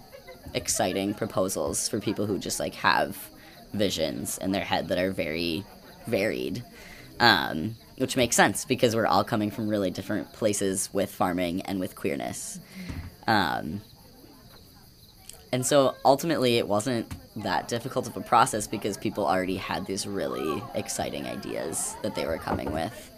exciting 0.55 1.13
proposals 1.13 1.89
for 1.89 1.99
people 1.99 2.27
who 2.27 2.39
just 2.39 2.61
like 2.61 2.75
have 2.77 3.31
visions 3.73 4.39
in 4.39 4.53
their 4.53 4.65
head 4.65 4.87
that 4.89 4.99
are 4.99 5.11
very 5.11 5.65
varied 6.07 6.65
um, 7.21 7.77
which 7.99 8.17
makes 8.17 8.35
sense 8.35 8.65
because 8.65 8.97
we're 8.97 9.07
all 9.07 9.23
coming 9.23 9.51
from 9.51 9.69
really 9.69 9.91
different 9.91 10.33
places 10.33 10.91
with 10.93 11.11
farming 11.11 11.63
and 11.63 11.79
with 11.79 11.95
queerness 11.95 12.59
um, 13.29 13.81
and 15.53 15.65
so 15.65 15.95
ultimately 16.05 16.59
it 16.59 16.67
wasn't 16.67 17.07
that 17.37 17.69
difficult 17.69 18.09
of 18.09 18.17
a 18.17 18.21
process 18.21 18.67
because 18.67 18.97
people 18.97 19.25
already 19.25 19.57
had 19.57 19.87
these 19.87 20.07
really 20.07 20.61
exciting 20.75 21.27
ideas 21.27 21.95
that 22.03 22.17
they 22.17 22.27
were 22.27 22.39
coming 22.39 22.73
with 22.73 23.11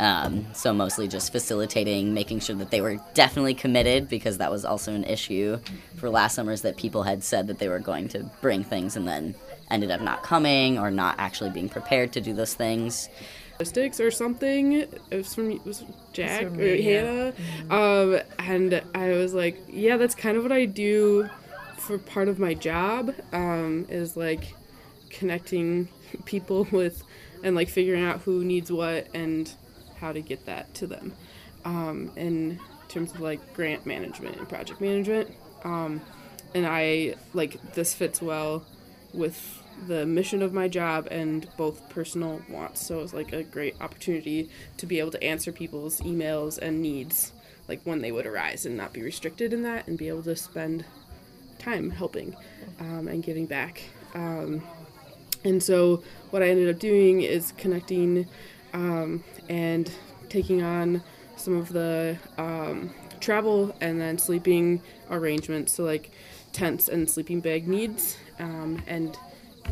um, 0.00 0.46
so 0.54 0.72
mostly 0.72 1.08
just 1.08 1.30
facilitating, 1.30 2.14
making 2.14 2.40
sure 2.40 2.56
that 2.56 2.70
they 2.70 2.80
were 2.80 2.96
definitely 3.12 3.52
committed 3.52 4.08
because 4.08 4.38
that 4.38 4.50
was 4.50 4.64
also 4.64 4.94
an 4.94 5.04
issue 5.04 5.58
for 5.96 6.08
last 6.08 6.34
summers 6.34 6.62
that 6.62 6.78
people 6.78 7.02
had 7.02 7.22
said 7.22 7.48
that 7.48 7.58
they 7.58 7.68
were 7.68 7.80
going 7.80 8.08
to 8.08 8.20
bring 8.40 8.64
things 8.64 8.96
and 8.96 9.06
then 9.06 9.34
ended 9.70 9.90
up 9.90 10.00
not 10.00 10.22
coming 10.22 10.78
or 10.78 10.90
not 10.90 11.16
actually 11.18 11.50
being 11.50 11.68
prepared 11.68 12.12
to 12.12 12.20
do 12.22 12.32
those 12.32 12.54
things. 12.54 13.10
Statistics 13.66 14.00
or 14.00 14.10
something. 14.10 14.72
It 14.72 15.00
was 15.10 15.34
from 15.34 15.50
it 15.50 15.64
was 15.66 15.84
Jack 16.12 16.44
from 16.44 16.54
or 16.54 16.62
me, 16.62 16.82
yeah. 16.82 17.32
Hannah, 17.68 18.14
um, 18.16 18.20
and 18.38 18.82
I 18.94 19.10
was 19.10 19.34
like, 19.34 19.60
yeah, 19.68 19.98
that's 19.98 20.14
kind 20.14 20.38
of 20.38 20.42
what 20.42 20.52
I 20.52 20.64
do 20.64 21.28
for 21.76 21.98
part 21.98 22.28
of 22.28 22.38
my 22.38 22.54
job. 22.54 23.14
Um, 23.32 23.86
is 23.90 24.16
like 24.16 24.54
connecting 25.10 25.88
people 26.24 26.66
with 26.72 27.02
and 27.42 27.54
like 27.54 27.68
figuring 27.68 28.02
out 28.02 28.20
who 28.22 28.44
needs 28.44 28.72
what 28.72 29.08
and 29.14 29.52
how 29.98 30.12
to 30.12 30.22
get 30.22 30.46
that 30.46 30.72
to 30.74 30.86
them. 30.86 31.12
Um, 31.66 32.12
in 32.16 32.58
terms 32.88 33.12
of 33.12 33.20
like 33.20 33.52
grant 33.52 33.84
management 33.84 34.36
and 34.36 34.48
project 34.48 34.80
management, 34.80 35.34
um, 35.64 36.00
and 36.54 36.66
I 36.66 37.16
like 37.34 37.74
this 37.74 37.92
fits 37.92 38.22
well 38.22 38.64
with 39.12 39.62
the 39.86 40.06
mission 40.06 40.42
of 40.42 40.52
my 40.52 40.68
job 40.68 41.08
and 41.10 41.48
both 41.56 41.88
personal 41.88 42.42
wants. 42.48 42.84
So 42.84 43.00
it's 43.00 43.14
like 43.14 43.32
a 43.32 43.42
great 43.42 43.76
opportunity 43.80 44.50
to 44.76 44.86
be 44.86 44.98
able 44.98 45.10
to 45.12 45.22
answer 45.22 45.52
people's 45.52 46.00
emails 46.00 46.58
and 46.58 46.82
needs 46.82 47.32
like 47.68 47.80
when 47.84 48.00
they 48.00 48.10
would 48.10 48.26
arise 48.26 48.66
and 48.66 48.76
not 48.76 48.92
be 48.92 49.00
restricted 49.00 49.52
in 49.52 49.62
that 49.62 49.86
and 49.86 49.96
be 49.96 50.08
able 50.08 50.24
to 50.24 50.34
spend 50.34 50.84
time 51.58 51.90
helping 51.90 52.34
um, 52.80 53.06
and 53.06 53.22
giving 53.22 53.46
back. 53.46 53.82
Um, 54.14 54.62
and 55.44 55.62
so 55.62 56.02
what 56.30 56.42
I 56.42 56.48
ended 56.48 56.68
up 56.74 56.80
doing 56.80 57.22
is 57.22 57.52
connecting 57.56 58.26
um, 58.72 59.22
and 59.48 59.90
taking 60.28 60.62
on 60.62 61.02
some 61.36 61.56
of 61.56 61.72
the 61.72 62.18
um, 62.38 62.90
travel 63.20 63.74
and 63.80 64.00
then 64.00 64.18
sleeping 64.18 64.82
arrangements. 65.10 65.72
So 65.72 65.84
like 65.84 66.10
tents 66.52 66.88
and 66.88 67.08
sleeping 67.08 67.40
bag 67.40 67.68
needs 67.68 68.16
um, 68.38 68.82
and 68.86 69.16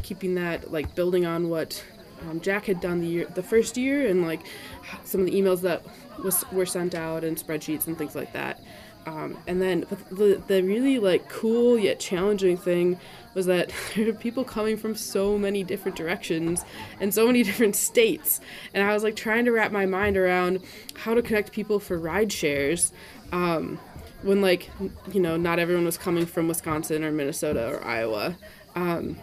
keeping 0.02 0.34
that 0.36 0.72
like 0.72 0.94
building 0.94 1.26
on 1.26 1.48
what 1.48 1.82
um, 2.28 2.40
Jack 2.40 2.66
had 2.66 2.80
done 2.80 3.00
the 3.00 3.06
year, 3.06 3.26
the 3.34 3.42
first 3.42 3.76
year 3.76 4.06
and 4.06 4.26
like 4.26 4.40
some 5.04 5.20
of 5.20 5.26
the 5.26 5.32
emails 5.32 5.60
that 5.62 5.82
was 6.22 6.44
were 6.52 6.66
sent 6.66 6.94
out 6.94 7.24
and 7.24 7.36
spreadsheets 7.36 7.86
and 7.86 7.96
things 7.96 8.14
like 8.14 8.32
that. 8.32 8.60
Um, 9.06 9.38
and 9.46 9.62
then 9.62 9.86
the, 10.10 10.42
the 10.48 10.62
really 10.62 10.98
like 10.98 11.28
cool 11.28 11.78
yet 11.78 11.98
challenging 11.98 12.58
thing 12.58 12.98
was 13.34 13.46
that 13.46 13.72
there 13.96 14.08
are 14.08 14.12
people 14.12 14.44
coming 14.44 14.76
from 14.76 14.94
so 14.94 15.38
many 15.38 15.64
different 15.64 15.96
directions 15.96 16.64
and 17.00 17.14
so 17.14 17.26
many 17.26 17.42
different 17.44 17.76
states. 17.76 18.40
And 18.74 18.82
I 18.82 18.92
was 18.92 19.02
like 19.02 19.16
trying 19.16 19.44
to 19.46 19.52
wrap 19.52 19.72
my 19.72 19.86
mind 19.86 20.16
around 20.16 20.60
how 20.94 21.14
to 21.14 21.22
connect 21.22 21.52
people 21.52 21.80
for 21.80 21.98
ride 21.98 22.32
shares. 22.32 22.92
Um, 23.32 23.78
when 24.22 24.40
like 24.40 24.68
you 25.12 25.20
know 25.20 25.36
not 25.36 25.60
everyone 25.60 25.84
was 25.84 25.96
coming 25.96 26.26
from 26.26 26.48
Wisconsin 26.48 27.04
or 27.04 27.12
Minnesota 27.12 27.68
or 27.68 27.84
Iowa. 27.84 28.36
Um, 28.74 29.16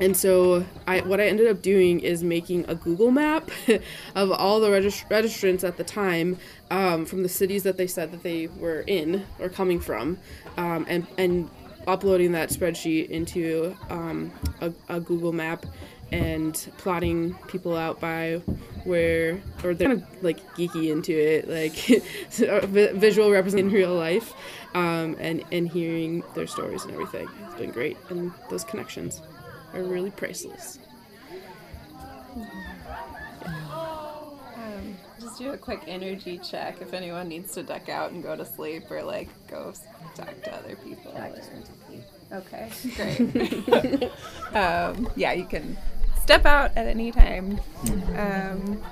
and 0.00 0.16
so 0.16 0.64
I, 0.86 1.00
what 1.00 1.20
I 1.20 1.26
ended 1.26 1.48
up 1.48 1.62
doing 1.62 2.00
is 2.00 2.24
making 2.24 2.64
a 2.68 2.74
Google 2.74 3.10
map 3.10 3.50
of 4.14 4.32
all 4.32 4.60
the 4.60 4.68
regist- 4.68 5.08
registrants 5.08 5.66
at 5.66 5.76
the 5.76 5.84
time 5.84 6.38
um, 6.70 7.06
from 7.06 7.22
the 7.22 7.28
cities 7.28 7.62
that 7.62 7.76
they 7.76 7.86
said 7.86 8.10
that 8.12 8.22
they 8.22 8.48
were 8.48 8.80
in 8.86 9.24
or 9.38 9.48
coming 9.48 9.80
from, 9.80 10.18
um, 10.56 10.84
and 10.88 11.06
and 11.18 11.48
uploading 11.86 12.32
that 12.32 12.48
spreadsheet 12.48 13.10
into 13.10 13.76
um, 13.90 14.32
a, 14.60 14.72
a 14.88 15.00
Google 15.00 15.32
map 15.32 15.66
and 16.12 16.70
plotting 16.78 17.34
people 17.48 17.76
out 17.76 18.00
by 18.00 18.40
where 18.84 19.40
or 19.62 19.74
they're 19.74 19.88
kind 19.88 20.02
of 20.02 20.22
like 20.22 20.38
geeky 20.54 20.90
into 20.90 21.12
it 21.12 21.48
like 21.48 21.72
visual 22.94 23.30
representing 23.30 23.70
real 23.70 23.94
life 23.94 24.34
um, 24.74 25.16
and 25.18 25.42
and 25.52 25.68
hearing 25.68 26.22
their 26.34 26.46
stories 26.46 26.84
and 26.84 26.92
everything. 26.92 27.28
It's 27.46 27.54
been 27.54 27.70
great 27.70 27.96
and 28.10 28.32
those 28.50 28.64
connections 28.64 29.22
are 29.74 29.82
really 29.82 30.10
priceless 30.10 30.78
Um, 34.56 34.96
just 35.20 35.38
do 35.38 35.50
a 35.52 35.56
quick 35.58 35.82
energy 35.86 36.38
check 36.38 36.80
if 36.80 36.92
anyone 36.94 37.28
needs 37.28 37.52
to 37.54 37.62
duck 37.62 37.88
out 37.88 38.12
and 38.12 38.22
go 38.22 38.34
to 38.36 38.44
sleep 38.44 38.90
or 38.90 39.02
like 39.02 39.28
go 39.48 39.72
talk 40.14 40.42
to 40.42 40.54
other 40.54 40.76
people. 40.76 41.12
Okay, 42.32 42.70
great. 42.96 44.10
um, 44.54 45.08
yeah, 45.16 45.32
you 45.32 45.44
can 45.44 45.76
step 46.22 46.46
out 46.46 46.72
at 46.76 46.86
any 46.86 47.12
time. 47.12 47.60
Um, 48.16 48.82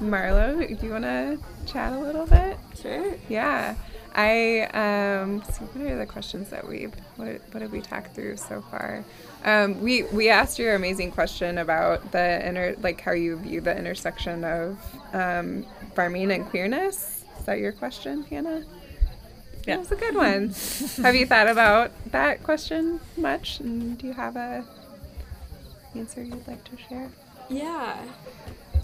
Marlo, 0.00 0.78
do 0.78 0.86
you 0.86 0.92
want 0.92 1.04
to 1.04 1.38
chat 1.66 1.92
a 1.92 1.98
little 1.98 2.26
bit? 2.26 2.58
Sure. 2.80 3.14
Yeah. 3.28 3.74
I 4.18 4.60
um 4.72 5.42
so 5.52 5.64
what 5.66 5.84
are 5.90 5.98
the 5.98 6.06
questions 6.06 6.48
that 6.48 6.66
we've 6.66 6.94
what, 7.16 7.26
did- 7.26 7.42
what 7.52 7.60
did 7.60 7.70
we 7.70 7.82
talked 7.82 8.14
through 8.14 8.38
so 8.38 8.62
far? 8.70 9.04
Um, 9.46 9.80
we 9.80 10.02
we 10.02 10.28
asked 10.28 10.58
your 10.58 10.74
amazing 10.74 11.12
question 11.12 11.58
about 11.58 12.10
the 12.10 12.46
inter 12.46 12.74
like 12.80 13.00
how 13.00 13.12
you 13.12 13.36
view 13.36 13.60
the 13.60 13.76
intersection 13.76 14.44
of 14.44 14.76
um, 15.14 15.64
farming 15.94 16.32
and 16.32 16.44
queerness. 16.44 17.24
Is 17.38 17.46
that 17.46 17.60
your 17.60 17.70
question, 17.70 18.24
Hannah? 18.24 18.64
Yeah. 19.66 19.76
That 19.76 19.78
was 19.78 19.92
a 19.92 19.96
good 19.96 20.16
one. 20.16 20.48
have 21.04 21.14
you 21.14 21.26
thought 21.26 21.48
about 21.48 21.92
that 22.10 22.42
question 22.42 22.98
much? 23.16 23.60
And 23.60 23.96
do 23.96 24.08
you 24.08 24.12
have 24.14 24.34
a 24.34 24.64
answer 25.94 26.24
you'd 26.24 26.46
like 26.48 26.64
to 26.64 26.76
share? 26.88 27.08
Yeah. 27.48 28.04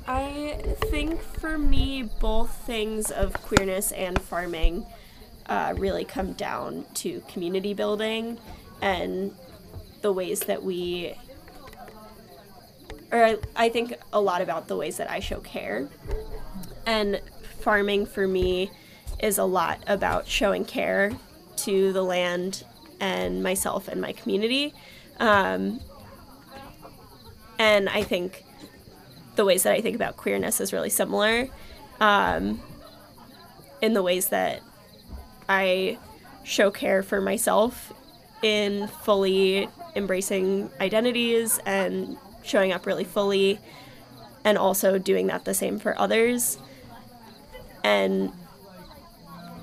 I 0.07 0.59
think 0.91 1.21
for 1.21 1.59
me, 1.59 2.05
both 2.21 2.55
things 2.67 3.11
of 3.11 3.33
queerness 3.35 3.93
and 3.93 4.21
farming 4.21 4.87
uh, 5.47 5.75
really 5.77 6.05
come 6.05 6.33
down 6.33 6.85
to 6.95 7.21
community 7.29 7.75
building 7.75 8.39
and 8.81 9.33
the 10.03 10.13
ways 10.13 10.41
that 10.41 10.63
we, 10.63 11.15
or 13.11 13.25
I, 13.25 13.39
I 13.57 13.69
think 13.69 13.95
a 14.13 14.21
lot 14.21 14.43
about 14.43 14.69
the 14.69 14.77
ways 14.77 14.97
that 14.99 15.11
I 15.11 15.21
show 15.21 15.41
care. 15.41 15.89
And 16.87 17.21
farming 17.61 18.07
for 18.07 18.27
me 18.27 18.71
is 19.21 19.39
a 19.39 19.45
lot 19.45 19.83
about 19.87 20.27
showing 20.27 20.65
care 20.65 21.13
to 21.57 21.93
the 21.93 22.03
land 22.03 22.65
and 23.01 23.43
myself 23.43 23.89
and 23.89 24.01
my 24.01 24.13
community. 24.13 24.75
Um, 25.19 25.81
and 27.59 27.89
I 27.89 28.03
think 28.03 28.45
the 29.37 29.45
ways 29.45 29.63
that 29.63 29.73
I 29.73 29.81
think 29.81 29.95
about 29.95 30.17
queerness 30.17 30.61
is 30.61 30.73
really 30.73 30.91
similar 30.91 31.49
um, 32.01 32.61
in 33.81 33.95
the 33.95 34.03
ways 34.03 34.29
that 34.29 34.61
I 35.49 35.99
show 36.45 36.71
care 36.71 37.03
for 37.03 37.21
myself 37.21 37.93
in 38.43 38.89
fully 38.89 39.69
embracing 39.95 40.71
identities 40.81 41.59
and 41.67 42.17
showing 42.43 42.73
up 42.73 42.87
really 42.87 43.05
fully, 43.05 43.59
and 44.45 44.59
also 44.59 44.99
doing 44.99 45.29
that 45.29 45.45
the 45.45 45.55
same 45.55 45.79
for 45.79 45.99
others, 45.99 46.59
and 47.85 48.33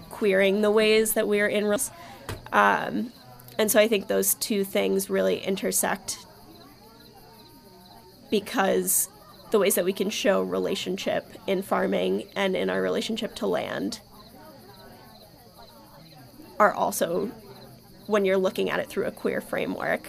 queering 0.10 0.62
the 0.62 0.72
ways 0.72 1.14
that 1.14 1.28
we're 1.28 1.48
in. 1.48 1.66
Um, 2.52 3.12
and 3.58 3.70
so 3.70 3.80
I 3.80 3.88
think 3.88 4.08
those 4.08 4.36
two 4.36 4.64
things 4.64 5.10
really 5.10 5.40
intersect 5.40 6.18
because 8.30 9.10
the 9.52 9.60
ways 9.60 9.76
that 9.76 9.86
we 9.86 9.94
can 9.94 10.10
show 10.10 10.42
relationship 10.42 11.28
in 11.48 11.62
farming 11.62 12.28
and 12.36 12.56
in 12.56 12.70
our 12.70 12.82
relationship 12.82 13.36
to 13.36 13.48
land 13.48 14.00
are 16.60 16.74
also 16.74 17.32
when 18.10 18.26
you're 18.26 18.38
looking 18.40 18.72
at 18.72 18.80
it 18.80 18.90
through 18.90 19.06
a 19.06 19.12
queer 19.12 19.40
framework 19.40 20.02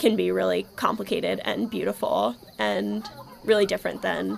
can 0.00 0.16
be 0.16 0.32
really 0.32 0.66
complicated 0.74 1.40
and 1.44 1.70
beautiful 1.70 2.34
and 2.58 3.08
really 3.44 3.64
different 3.64 4.02
than 4.02 4.36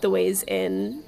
the 0.00 0.08
ways 0.08 0.42
in 0.48 1.02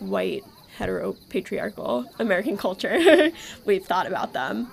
white 0.00 0.42
heteropatriarchal 0.76 2.04
american 2.18 2.56
culture 2.56 3.30
we've 3.64 3.84
thought 3.84 4.08
about 4.08 4.32
them. 4.32 4.68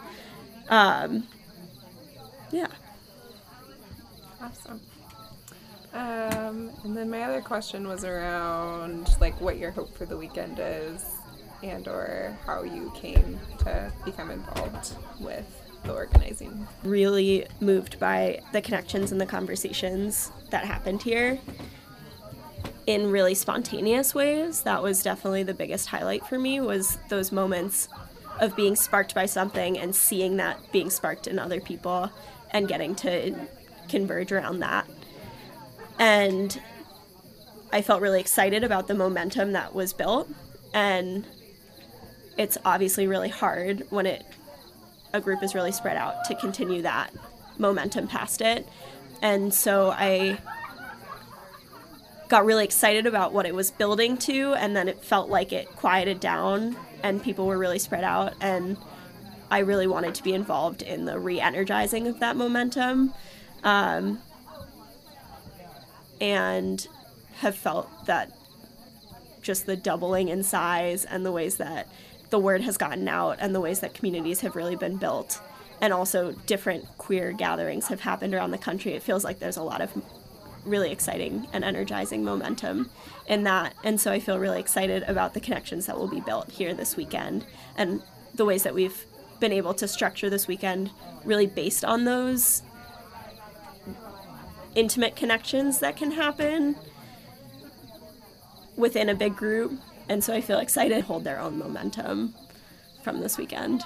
Um, 0.69 1.27
yeah. 2.49 2.67
Awesome. 4.41 4.81
Um, 5.93 6.71
and 6.83 6.97
then 6.97 7.07
my 7.07 7.21
other 7.21 7.41
question 7.41 7.87
was 7.87 8.03
around 8.03 9.15
like 9.19 9.39
what 9.39 9.59
your 9.59 9.69
hope 9.69 9.95
for 9.95 10.07
the 10.07 10.17
weekend 10.17 10.57
is, 10.59 11.20
and 11.63 11.87
or 11.87 12.37
how 12.45 12.63
you 12.63 12.91
came 12.95 13.39
to 13.59 13.91
become 14.05 14.31
involved 14.31 14.95
with 15.19 15.45
the 15.83 15.93
organizing. 15.93 16.67
really 16.83 17.45
moved 17.59 17.99
by 17.99 18.39
the 18.53 18.61
connections 18.61 19.11
and 19.11 19.19
the 19.19 19.25
conversations 19.25 20.31
that 20.51 20.65
happened 20.65 21.01
here 21.01 21.39
in 22.87 23.11
really 23.11 23.33
spontaneous 23.33 24.13
ways 24.13 24.61
that 24.61 24.81
was 24.81 25.01
definitely 25.03 25.43
the 25.43 25.53
biggest 25.53 25.87
highlight 25.87 26.25
for 26.25 26.37
me 26.37 26.59
was 26.59 26.97
those 27.09 27.31
moments 27.31 27.87
of 28.39 28.55
being 28.55 28.75
sparked 28.75 29.13
by 29.13 29.25
something 29.25 29.77
and 29.77 29.95
seeing 29.95 30.37
that 30.37 30.59
being 30.71 30.89
sparked 30.89 31.27
in 31.27 31.37
other 31.39 31.61
people 31.61 32.11
and 32.51 32.67
getting 32.67 32.95
to 32.95 33.35
converge 33.87 34.31
around 34.31 34.59
that 34.59 34.87
and 35.99 36.61
i 37.71 37.81
felt 37.81 38.01
really 38.01 38.19
excited 38.19 38.63
about 38.63 38.87
the 38.87 38.93
momentum 38.93 39.51
that 39.51 39.73
was 39.73 39.93
built 39.93 40.29
and 40.73 41.25
it's 42.37 42.57
obviously 42.65 43.07
really 43.07 43.29
hard 43.29 43.85
when 43.89 44.05
it 44.05 44.25
a 45.13 45.19
group 45.19 45.43
is 45.43 45.53
really 45.53 45.71
spread 45.71 45.97
out 45.97 46.23
to 46.25 46.35
continue 46.35 46.81
that 46.83 47.11
momentum 47.57 48.07
past 48.07 48.41
it. 48.41 48.67
And 49.21 49.53
so 49.53 49.91
I 49.91 50.39
got 52.29 52.45
really 52.45 52.63
excited 52.63 53.05
about 53.05 53.33
what 53.33 53.45
it 53.45 53.53
was 53.53 53.71
building 53.71 54.17
to, 54.17 54.53
and 54.53 54.75
then 54.75 54.87
it 54.87 55.03
felt 55.03 55.29
like 55.29 55.51
it 55.51 55.67
quieted 55.75 56.19
down 56.19 56.77
and 57.03 57.21
people 57.21 57.45
were 57.45 57.57
really 57.57 57.79
spread 57.79 58.03
out. 58.03 58.33
And 58.39 58.77
I 59.49 59.59
really 59.59 59.87
wanted 59.87 60.15
to 60.15 60.23
be 60.23 60.33
involved 60.33 60.81
in 60.81 61.05
the 61.05 61.19
re 61.19 61.39
energizing 61.39 62.07
of 62.07 62.19
that 62.19 62.37
momentum. 62.37 63.13
Um, 63.63 64.19
and 66.21 66.87
have 67.39 67.55
felt 67.55 68.05
that 68.05 68.31
just 69.41 69.65
the 69.65 69.75
doubling 69.75 70.29
in 70.29 70.43
size 70.43 71.03
and 71.03 71.25
the 71.25 71.31
ways 71.31 71.57
that 71.57 71.87
the 72.31 72.39
word 72.39 72.61
has 72.61 72.77
gotten 72.77 73.07
out 73.07 73.37
and 73.39 73.53
the 73.53 73.61
ways 73.61 73.79
that 73.81 73.93
communities 73.93 74.41
have 74.41 74.55
really 74.55 74.75
been 74.75 74.97
built 74.97 75.39
and 75.79 75.93
also 75.93 76.31
different 76.45 76.85
queer 76.97 77.31
gatherings 77.31 77.87
have 77.87 78.01
happened 78.01 78.33
around 78.33 78.51
the 78.51 78.57
country 78.57 78.93
it 78.93 79.03
feels 79.03 79.23
like 79.23 79.39
there's 79.39 79.57
a 79.57 79.63
lot 79.63 79.81
of 79.81 79.91
really 80.65 80.91
exciting 80.91 81.47
and 81.53 81.63
energizing 81.63 82.23
momentum 82.23 82.89
in 83.27 83.43
that 83.43 83.73
and 83.83 84.01
so 84.01 84.11
i 84.11 84.19
feel 84.19 84.39
really 84.39 84.59
excited 84.59 85.03
about 85.03 85.33
the 85.33 85.39
connections 85.39 85.85
that 85.85 85.97
will 85.97 86.07
be 86.07 86.21
built 86.21 86.51
here 86.51 86.73
this 86.73 86.95
weekend 86.95 87.45
and 87.77 88.01
the 88.35 88.45
ways 88.45 88.63
that 88.63 88.73
we've 88.73 89.05
been 89.39 89.51
able 89.51 89.73
to 89.73 89.87
structure 89.87 90.29
this 90.29 90.47
weekend 90.47 90.91
really 91.25 91.47
based 91.47 91.83
on 91.83 92.05
those 92.05 92.61
intimate 94.75 95.15
connections 95.15 95.79
that 95.79 95.97
can 95.97 96.11
happen 96.11 96.75
within 98.75 99.09
a 99.09 99.15
big 99.15 99.35
group. 99.35 99.73
And 100.11 100.21
so 100.21 100.33
I 100.33 100.41
feel 100.41 100.59
excited 100.59 100.95
to 100.95 101.01
hold 101.03 101.23
their 101.23 101.39
own 101.39 101.57
momentum 101.57 102.33
from 103.01 103.21
this 103.21 103.37
weekend. 103.37 103.85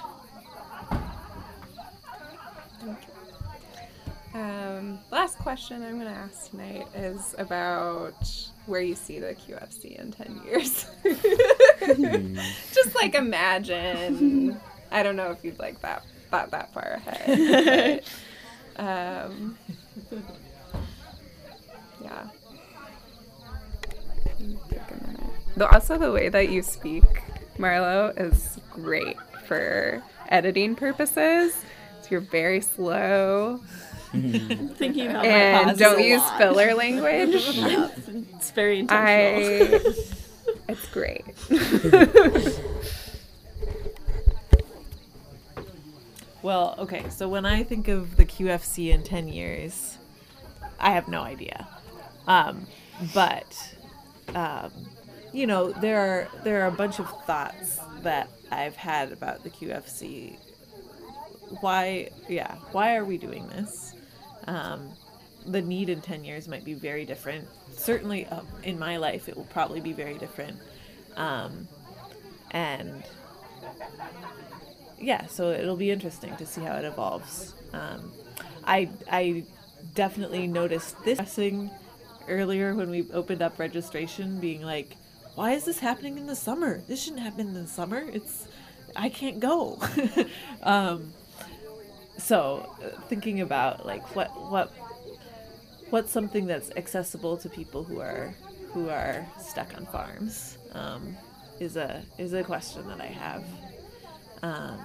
Um, 4.34 4.98
last 5.12 5.38
question 5.38 5.84
I'm 5.84 6.00
going 6.00 6.12
to 6.12 6.18
ask 6.18 6.50
tonight 6.50 6.88
is 6.96 7.36
about 7.38 8.28
where 8.66 8.80
you 8.80 8.96
see 8.96 9.20
the 9.20 9.36
QFC 9.36 10.00
in 10.00 10.10
10 10.10 10.40
years. 10.44 10.86
Just 12.74 12.96
like 12.96 13.14
imagine. 13.14 14.60
I 14.90 15.04
don't 15.04 15.14
know 15.14 15.30
if 15.30 15.44
you'd 15.44 15.60
like 15.60 15.80
that 15.82 16.02
thought 16.32 16.50
that 16.50 16.74
far 16.74 16.98
ahead. 17.06 18.02
But, 18.74 18.84
um, 18.84 19.56
yeah. 22.02 22.26
Take 24.68 24.80
a 24.90 25.06
minute. 25.06 25.45
Though 25.56 25.66
also 25.66 25.96
the 25.98 26.12
way 26.12 26.28
that 26.28 26.50
you 26.50 26.62
speak, 26.62 27.04
Marlo, 27.58 28.12
is 28.20 28.58
great 28.70 29.16
for 29.46 30.02
editing 30.28 30.74
purposes. 30.76 31.54
So 32.02 32.08
you're 32.10 32.20
very 32.20 32.60
slow 32.60 33.60
Thinking 34.12 35.08
about 35.08 35.24
and 35.26 35.78
don't 35.78 36.02
use 36.02 36.20
lot. 36.20 36.38
filler 36.38 36.74
language. 36.84 37.34
It's 37.34 38.50
very 38.52 38.78
intentional. 38.80 39.80
I. 39.80 39.94
It's 40.68 40.88
great. 40.88 41.24
Well, 46.42 46.76
okay, 46.78 47.08
so 47.08 47.28
when 47.28 47.44
I 47.44 47.64
think 47.64 47.88
of 47.88 48.16
the 48.16 48.24
QFC 48.24 48.90
in 48.90 49.02
10 49.02 49.26
years, 49.26 49.98
I 50.78 50.92
have 50.92 51.08
no 51.08 51.22
idea. 51.22 51.66
Um, 52.28 52.68
but, 53.12 53.74
um, 54.32 54.70
you 55.36 55.46
know, 55.46 55.70
there 55.70 56.00
are 56.00 56.28
there 56.44 56.62
are 56.62 56.68
a 56.68 56.72
bunch 56.72 56.98
of 56.98 57.08
thoughts 57.24 57.78
that 58.02 58.30
I've 58.50 58.74
had 58.74 59.12
about 59.12 59.44
the 59.44 59.50
QFC. 59.50 60.38
Why, 61.60 62.08
yeah, 62.26 62.54
why 62.72 62.96
are 62.96 63.04
we 63.04 63.18
doing 63.18 63.46
this? 63.48 63.92
Um, 64.46 64.88
the 65.44 65.60
need 65.60 65.90
in 65.90 66.00
10 66.00 66.24
years 66.24 66.48
might 66.48 66.64
be 66.64 66.72
very 66.72 67.04
different. 67.04 67.46
Certainly, 67.70 68.26
uh, 68.26 68.40
in 68.62 68.78
my 68.78 68.96
life, 68.96 69.28
it 69.28 69.36
will 69.36 69.44
probably 69.44 69.80
be 69.80 69.92
very 69.92 70.16
different. 70.16 70.58
Um, 71.16 71.68
and 72.52 73.04
yeah, 74.98 75.26
so 75.26 75.50
it'll 75.50 75.76
be 75.76 75.90
interesting 75.90 76.34
to 76.36 76.46
see 76.46 76.62
how 76.62 76.76
it 76.76 76.86
evolves. 76.86 77.54
Um, 77.74 78.10
I 78.64 78.88
I 79.12 79.44
definitely 79.94 80.46
noticed 80.46 80.96
this 81.04 81.38
earlier 82.26 82.74
when 82.74 82.88
we 82.88 83.06
opened 83.12 83.42
up 83.42 83.58
registration, 83.58 84.40
being 84.40 84.62
like, 84.62 84.96
"Why 85.36 85.52
is 85.52 85.64
this 85.64 85.78
happening 85.78 86.18
in 86.18 86.26
the 86.26 86.34
summer? 86.34 86.82
This 86.88 87.02
shouldn't 87.02 87.22
happen 87.22 87.46
in 87.48 87.54
the 87.54 87.68
summer. 87.68 87.98
It's 88.12 88.48
I 88.96 89.08
can't 89.08 89.38
go." 89.38 89.78
um, 90.62 91.12
so 92.18 92.74
uh, 92.82 93.00
thinking 93.02 93.40
about 93.40 93.86
like 93.86 94.16
what 94.16 94.28
what 94.50 94.72
what's 95.90 96.10
something 96.10 96.46
that's 96.46 96.70
accessible 96.76 97.36
to 97.36 97.48
people 97.48 97.84
who 97.84 98.00
are 98.00 98.34
who 98.72 98.88
are 98.88 99.26
stuck 99.38 99.76
on 99.76 99.86
farms 99.86 100.58
um, 100.72 101.16
is 101.60 101.76
a 101.76 102.02
is 102.18 102.32
a 102.32 102.42
question 102.42 102.88
that 102.88 103.00
I 103.00 103.06
have. 103.06 103.44
Um, 104.42 104.78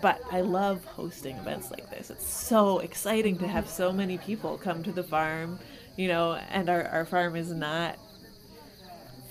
but 0.00 0.22
I 0.30 0.40
love 0.40 0.84
hosting 0.84 1.36
events 1.36 1.70
like 1.70 1.90
this. 1.90 2.10
It's 2.10 2.26
so 2.26 2.78
exciting 2.78 3.36
to 3.38 3.48
have 3.48 3.68
so 3.68 3.92
many 3.92 4.18
people 4.18 4.56
come 4.56 4.82
to 4.82 4.92
the 4.92 5.02
farm, 5.02 5.58
you 5.96 6.08
know, 6.08 6.34
and 6.50 6.68
our, 6.70 6.84
our 6.84 7.04
farm 7.04 7.36
is 7.36 7.52
not 7.52 7.98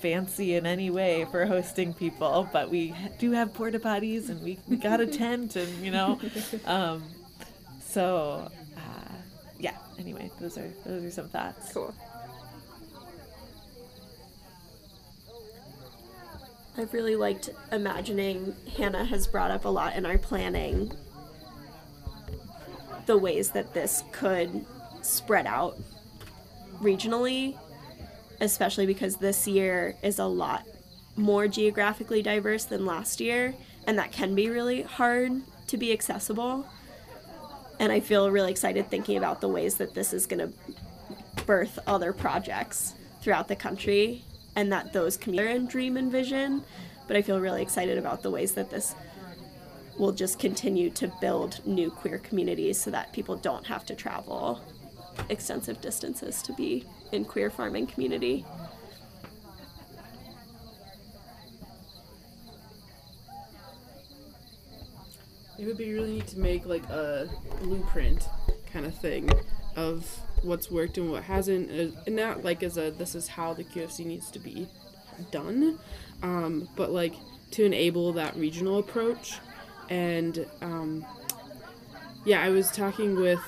fancy 0.02 0.56
in 0.56 0.66
any 0.66 0.90
way 0.90 1.24
for 1.30 1.46
hosting 1.46 1.94
people, 1.94 2.48
but 2.52 2.68
we 2.68 2.92
do 3.18 3.30
have 3.30 3.54
porta 3.54 3.78
potties 3.78 4.28
and 4.28 4.42
we, 4.42 4.58
we 4.68 4.76
got 4.76 5.00
a 5.00 5.06
tent 5.06 5.54
and, 5.56 5.72
you 5.84 5.92
know, 5.92 6.20
um, 6.66 7.02
so 7.80 8.50
uh, 8.76 9.14
yeah, 9.58 9.76
anyway, 9.98 10.30
those 10.40 10.58
are, 10.58 10.68
those 10.84 11.04
are 11.04 11.10
some 11.10 11.28
thoughts. 11.28 11.72
Cool. 11.72 11.94
I've 16.76 16.92
really 16.92 17.16
liked 17.16 17.50
imagining, 17.70 18.56
Hannah 18.76 19.04
has 19.04 19.26
brought 19.26 19.50
up 19.50 19.66
a 19.66 19.68
lot 19.68 19.94
in 19.94 20.04
our 20.04 20.18
planning 20.18 20.90
the 23.06 23.18
ways 23.18 23.50
that 23.50 23.74
this 23.74 24.02
could 24.12 24.64
spread 25.02 25.46
out 25.46 25.78
regionally, 26.80 27.58
especially 28.42 28.86
because 28.86 29.16
this 29.16 29.46
year 29.46 29.94
is 30.02 30.18
a 30.18 30.24
lot 30.24 30.66
more 31.16 31.46
geographically 31.46 32.22
diverse 32.22 32.64
than 32.64 32.84
last 32.84 33.20
year, 33.20 33.54
and 33.86 33.96
that 33.98 34.10
can 34.10 34.34
be 34.34 34.50
really 34.50 34.82
hard 34.82 35.42
to 35.68 35.76
be 35.76 35.92
accessible. 35.92 36.66
And 37.78 37.92
I 37.92 38.00
feel 38.00 38.30
really 38.30 38.50
excited 38.50 38.90
thinking 38.90 39.16
about 39.16 39.40
the 39.40 39.48
ways 39.48 39.76
that 39.76 39.94
this 39.94 40.12
is 40.12 40.26
going 40.26 40.40
to 40.40 41.44
birth 41.44 41.78
other 41.86 42.12
projects 42.12 42.94
throughout 43.20 43.46
the 43.46 43.56
country 43.56 44.24
and 44.56 44.72
that 44.72 44.92
those 44.92 45.16
can 45.16 45.32
be 45.32 45.38
in 45.38 45.66
dream 45.66 45.96
and 45.96 46.10
vision. 46.10 46.64
But 47.06 47.16
I 47.16 47.22
feel 47.22 47.40
really 47.40 47.62
excited 47.62 47.96
about 47.96 48.22
the 48.22 48.30
ways 48.30 48.52
that 48.52 48.70
this 48.70 48.94
will 49.98 50.12
just 50.12 50.40
continue 50.40 50.90
to 50.90 51.12
build 51.20 51.64
new 51.64 51.90
queer 51.90 52.18
communities 52.18 52.80
so 52.80 52.90
that 52.90 53.12
people 53.12 53.36
don't 53.36 53.66
have 53.66 53.86
to 53.86 53.94
travel 53.94 54.60
extensive 55.28 55.80
distances 55.80 56.42
to 56.42 56.52
be 56.52 56.84
in 57.12 57.24
queer 57.24 57.50
farming 57.50 57.86
community. 57.86 58.44
It 65.58 65.66
would 65.66 65.78
be 65.78 65.92
really 65.92 66.14
neat 66.14 66.26
to 66.28 66.38
make 66.38 66.66
like 66.66 66.88
a 66.88 67.28
blueprint 67.60 68.28
kind 68.72 68.86
of 68.86 68.94
thing 68.96 69.30
of 69.76 70.18
what's 70.42 70.70
worked 70.70 70.98
and 70.98 71.10
what 71.10 71.22
hasn't, 71.22 71.70
uh, 71.70 71.96
and 72.06 72.16
not 72.16 72.42
like 72.42 72.62
as 72.62 72.76
a 72.76 72.90
this 72.90 73.14
is 73.14 73.28
how 73.28 73.54
the 73.54 73.64
QFC 73.64 74.04
needs 74.04 74.30
to 74.32 74.38
be 74.38 74.66
done, 75.30 75.78
um, 76.22 76.68
but 76.76 76.90
like 76.90 77.14
to 77.52 77.64
enable 77.64 78.12
that 78.14 78.34
regional 78.36 78.78
approach. 78.78 79.38
And 79.88 80.46
um, 80.62 81.06
yeah, 82.24 82.42
I 82.42 82.48
was 82.48 82.70
talking 82.70 83.14
with 83.14 83.40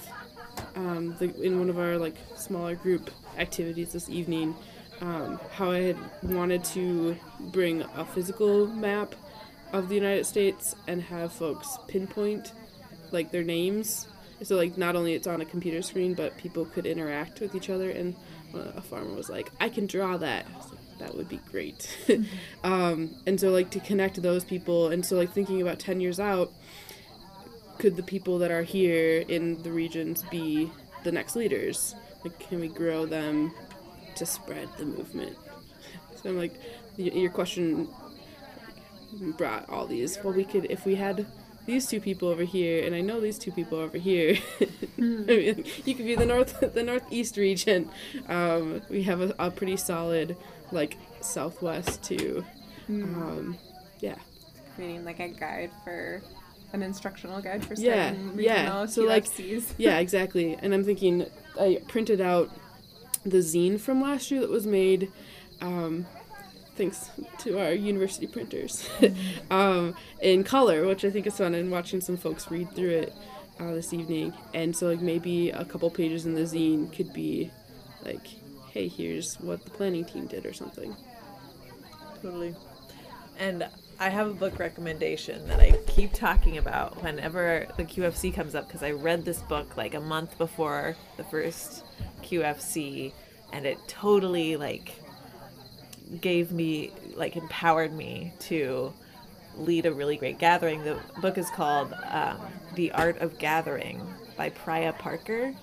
um, 0.76 1.16
the, 1.18 1.34
in 1.40 1.58
one 1.58 1.70
of 1.70 1.78
our 1.78 1.98
like 1.98 2.16
smaller 2.36 2.74
group 2.74 3.10
activities 3.38 3.92
this 3.92 4.08
evening 4.08 4.54
um, 5.00 5.40
how 5.52 5.70
I 5.70 5.80
had 5.80 5.96
wanted 6.22 6.64
to 6.64 7.16
bring 7.40 7.82
a 7.82 8.04
physical 8.04 8.66
map 8.66 9.14
of 9.72 9.88
the 9.88 9.94
United 9.94 10.24
States 10.24 10.74
and 10.86 11.02
have 11.02 11.32
folks 11.32 11.78
pinpoint 11.88 12.52
like 13.10 13.30
their 13.30 13.42
names. 13.42 14.06
So 14.42 14.56
like 14.56 14.76
not 14.76 14.96
only 14.96 15.14
it's 15.14 15.26
on 15.26 15.40
a 15.40 15.44
computer 15.44 15.82
screen, 15.82 16.14
but 16.14 16.36
people 16.38 16.64
could 16.64 16.86
interact 16.86 17.40
with 17.40 17.54
each 17.54 17.70
other. 17.70 17.90
And 17.90 18.14
uh, 18.54 18.72
a 18.76 18.80
farmer 18.80 19.14
was 19.14 19.28
like, 19.28 19.50
"I 19.60 19.68
can 19.68 19.86
draw 19.86 20.16
that." 20.18 20.46
Like, 20.70 20.98
that 20.98 21.16
would 21.16 21.28
be 21.28 21.40
great. 21.50 21.96
um, 22.64 23.14
and 23.26 23.38
so 23.38 23.50
like 23.50 23.70
to 23.70 23.80
connect 23.80 24.20
those 24.22 24.44
people, 24.44 24.88
and 24.88 25.04
so 25.04 25.16
like 25.16 25.32
thinking 25.32 25.60
about 25.60 25.78
ten 25.78 26.00
years 26.00 26.20
out, 26.20 26.52
could 27.84 27.96
the 27.96 28.02
people 28.02 28.38
that 28.38 28.50
are 28.50 28.62
here 28.62 29.26
in 29.28 29.62
the 29.62 29.70
regions 29.70 30.22
be 30.30 30.70
the 31.02 31.12
next 31.12 31.36
leaders? 31.36 31.94
Like, 32.24 32.38
can 32.38 32.58
we 32.58 32.68
grow 32.68 33.04
them 33.04 33.52
to 34.14 34.24
spread 34.24 34.70
the 34.78 34.86
movement? 34.86 35.36
So 36.16 36.30
I'm 36.30 36.38
like, 36.38 36.54
your 36.96 37.30
question 37.30 37.86
brought 39.36 39.68
all 39.68 39.86
these. 39.86 40.16
Well, 40.24 40.32
we 40.32 40.44
could 40.44 40.64
if 40.70 40.86
we 40.86 40.94
had 40.94 41.26
these 41.66 41.86
two 41.86 42.00
people 42.00 42.28
over 42.28 42.44
here, 42.44 42.86
and 42.86 42.94
I 42.94 43.02
know 43.02 43.20
these 43.20 43.36
two 43.36 43.52
people 43.52 43.76
over 43.76 43.98
here. 43.98 44.38
I 44.98 45.02
mean, 45.02 45.64
you 45.84 45.94
could 45.94 46.06
be 46.06 46.14
the 46.14 46.24
north, 46.24 46.58
the 46.74 46.82
northeast 46.82 47.36
region. 47.36 47.90
Um, 48.26 48.80
we 48.88 49.02
have 49.02 49.20
a, 49.20 49.34
a 49.38 49.50
pretty 49.50 49.76
solid 49.76 50.38
like 50.72 50.96
southwest 51.20 52.02
too. 52.02 52.42
Um, 52.88 53.58
yeah, 54.00 54.16
Creating 54.74 55.04
like 55.04 55.20
a 55.20 55.28
guide 55.28 55.72
for 55.84 56.22
an 56.74 56.82
instructional 56.82 57.40
guide 57.40 57.64
for 57.64 57.74
Yeah, 57.74 58.10
certain 58.10 58.38
yeah. 58.38 58.54
regional 58.60 58.88
So, 58.88 59.02
like, 59.04 59.26
yeah, 59.78 59.98
exactly. 60.04 60.56
And 60.60 60.74
I'm 60.74 60.84
thinking, 60.84 61.26
I 61.58 61.80
printed 61.88 62.20
out 62.20 62.50
the 63.24 63.38
zine 63.38 63.80
from 63.80 64.02
last 64.02 64.30
year 64.30 64.40
that 64.40 64.50
was 64.50 64.66
made, 64.66 65.10
um, 65.60 66.06
thanks 66.76 67.10
to 67.38 67.58
our 67.58 67.72
university 67.72 68.26
printers, 68.26 68.88
um, 69.50 69.94
in 70.20 70.42
color, 70.44 70.84
which 70.86 71.04
I 71.04 71.10
think 71.10 71.26
is 71.26 71.38
fun. 71.38 71.54
And 71.54 71.70
watching 71.70 72.00
some 72.00 72.16
folks 72.16 72.50
read 72.50 72.70
through 72.74 72.90
it 72.90 73.14
uh, 73.60 73.72
this 73.72 73.92
evening, 73.94 74.34
and 74.52 74.76
so 74.76 74.88
like 74.88 75.00
maybe 75.00 75.50
a 75.50 75.64
couple 75.64 75.88
pages 75.90 76.26
in 76.26 76.34
the 76.34 76.42
zine 76.42 76.92
could 76.94 77.12
be 77.12 77.50
like, 78.04 78.26
hey, 78.72 78.88
here's 78.88 79.36
what 79.36 79.64
the 79.64 79.70
planning 79.70 80.04
team 80.04 80.26
did 80.26 80.44
or 80.44 80.52
something. 80.52 80.96
Totally. 82.20 82.54
And 83.38 83.68
I 83.98 84.08
have 84.08 84.28
a 84.28 84.34
book 84.34 84.58
recommendation 84.58 85.46
that 85.48 85.60
I 85.60 85.72
keep 85.86 86.12
talking 86.12 86.58
about 86.58 87.02
whenever 87.02 87.66
the 87.76 87.84
QFC 87.84 88.34
comes 88.34 88.54
up 88.54 88.66
because 88.66 88.82
I 88.82 88.90
read 88.90 89.24
this 89.24 89.40
book 89.42 89.76
like 89.76 89.94
a 89.94 90.00
month 90.00 90.36
before 90.36 90.96
the 91.16 91.24
first 91.24 91.84
QFC 92.22 93.12
and 93.52 93.66
it 93.66 93.78
totally 93.86 94.56
like 94.56 94.92
gave 96.20 96.50
me 96.50 96.92
like 97.14 97.36
empowered 97.36 97.92
me 97.92 98.32
to 98.40 98.92
lead 99.56 99.86
a 99.86 99.92
really 99.92 100.16
great 100.16 100.38
gathering. 100.38 100.82
The 100.82 100.98
book 101.20 101.38
is 101.38 101.48
called 101.50 101.94
um, 102.10 102.40
The 102.74 102.90
Art 102.92 103.18
of 103.18 103.38
Gathering 103.38 104.02
by 104.36 104.50
Priya 104.50 104.92
Parker, 104.94 105.54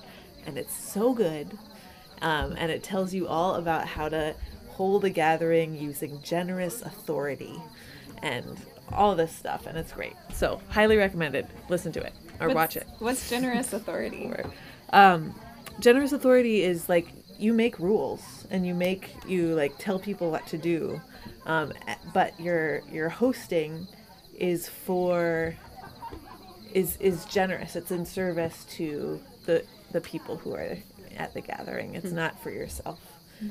and 0.45 0.57
it's 0.57 0.73
so 0.73 1.13
good. 1.13 1.57
Um, 2.21 2.55
and 2.57 2.71
it 2.71 2.83
tells 2.83 3.13
you 3.13 3.27
all 3.27 3.55
about 3.55 3.87
how 3.87 4.07
to 4.07 4.35
hold 4.69 5.03
a 5.03 5.09
gathering 5.09 5.75
using 5.75 6.21
generous 6.21 6.81
authority 6.81 7.61
and 8.21 8.59
all 8.91 9.15
this 9.15 9.31
stuff, 9.33 9.65
and 9.67 9.77
it's 9.77 9.93
great. 9.93 10.13
So, 10.33 10.61
highly 10.69 10.97
recommended. 10.97 11.47
Listen 11.69 11.91
to 11.93 12.01
it 12.01 12.13
or 12.39 12.49
watch 12.49 12.75
it. 12.75 12.87
What's 12.99 13.29
generous 13.29 13.73
authority? 13.73 14.31
Um, 14.93 15.33
generous 15.79 16.11
authority 16.11 16.63
is 16.63 16.89
like 16.89 17.07
you 17.39 17.53
make 17.53 17.79
rules 17.79 18.45
and 18.51 18.67
you 18.67 18.73
make 18.73 19.09
you 19.25 19.55
like 19.55 19.77
tell 19.77 19.97
people 19.97 20.29
what 20.29 20.45
to 20.47 20.57
do, 20.57 20.99
um, 21.45 21.71
but 22.13 22.37
your 22.37 22.81
your 22.91 23.07
hosting 23.07 23.87
is 24.37 24.67
for 24.67 25.55
is 26.73 26.97
is 26.97 27.23
generous. 27.25 27.77
It's 27.77 27.91
in 27.91 28.05
service 28.05 28.65
to 28.71 29.21
the 29.45 29.63
the 29.91 30.01
people 30.01 30.35
who 30.35 30.53
are 30.53 30.77
at 31.15 31.33
the 31.33 31.41
gathering. 31.41 31.95
It's 31.95 32.11
not 32.11 32.41
for 32.43 32.51
yourself. 32.51 32.99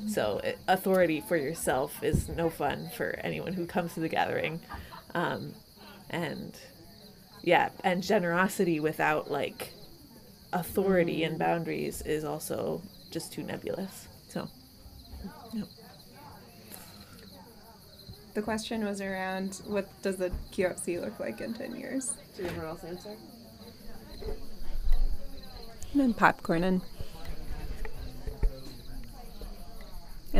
So 0.07 0.41
authority 0.69 1.21
for 1.21 1.37
yourself 1.37 2.03
is 2.03 2.29
no 2.29 2.49
fun 2.49 2.91
for 2.97 3.19
anyone 3.25 3.53
who 3.53 3.67
comes 3.67 3.95
to 3.95 4.01
the 4.01 4.09
gathering, 4.09 4.61
um, 5.15 5.55
and 6.11 6.57
yeah, 7.43 7.71
and 7.83 8.03
generosity 8.03 8.79
without 8.81 9.31
like 9.31 9.73
authority 10.53 11.25
and 11.25 11.39
boundaries 11.39 12.03
is 12.03 12.25
also 12.25 12.83
just 13.11 13.33
too 13.33 13.43
nebulous. 13.43 14.09
So 14.29 14.49
The 18.33 18.43
question 18.43 18.85
was 18.85 19.01
around 19.01 19.61
what 19.67 19.89
does 20.03 20.17
the 20.17 20.31
QFC 20.53 21.01
look 21.01 21.19
like 21.19 21.41
in 21.41 21.53
10 21.53 21.75
years? 21.75 22.17
Did 22.37 22.47
everyone 22.47 22.69
else 22.69 22.85
answer? 22.85 23.17
And 25.93 26.01
then 26.01 26.15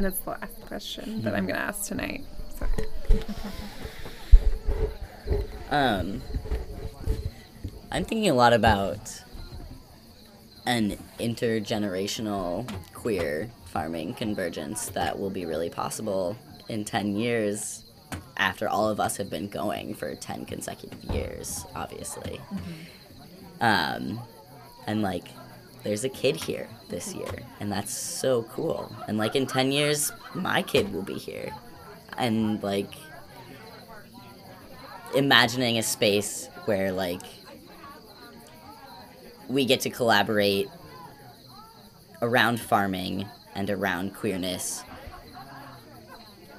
and. 0.05 0.13
It's 0.13 0.25
the 0.25 0.31
last 0.31 0.61
question 0.67 1.23
that 1.23 1.35
I'm 1.35 1.47
going 1.47 1.57
to 1.57 1.61
ask 1.61 1.87
tonight. 1.87 2.25
So. 2.59 2.67
Um, 5.71 6.21
I'm 7.93 8.05
thinking 8.05 8.29
a 8.29 8.35
lot 8.35 8.53
about 8.53 9.23
an 10.67 10.99
intergenerational 11.19 12.69
queer 12.93 13.51
farming 13.67 14.15
convergence 14.15 14.89
that 14.91 15.19
will 15.19 15.31
be 15.31 15.47
really 15.47 15.71
possible 15.71 16.37
in 16.69 16.85
10 16.85 17.17
years 17.17 17.85
after 18.37 18.69
all 18.69 18.89
of 18.89 18.99
us 18.99 19.17
have 19.17 19.31
been 19.31 19.49
going 19.49 19.95
for 19.95 20.15
10 20.15 20.45
consecutive 20.47 21.03
years, 21.05 21.65
obviously. 21.75 22.41
Um, 23.61 24.21
and 24.87 25.03
like, 25.03 25.29
there's 25.83 26.05
a 26.05 26.09
kid 26.09 26.37
here 26.37 26.69
this 26.89 27.15
year, 27.15 27.43
and 27.61 27.73
that's 27.73 27.93
so 27.93 28.43
cool. 28.45 28.95
And 29.09 29.19
like, 29.19 29.35
in 29.35 29.47
10 29.47 29.73
years, 29.73 30.13
my 30.35 30.63
kid 30.63 30.93
will 30.93 31.03
be 31.03 31.15
here. 31.15 31.51
And 32.19 32.63
like, 32.63 32.93
imagining 35.15 35.79
a 35.79 35.83
space 35.83 36.49
where 36.67 36.93
like 36.93 37.23
we 39.49 39.65
get 39.65 39.81
to 39.81 39.91
collaborate 39.91 40.69
around 42.23 42.61
farming 42.61 43.27
and 43.55 43.71
around 43.71 44.15
queerness 44.15 44.85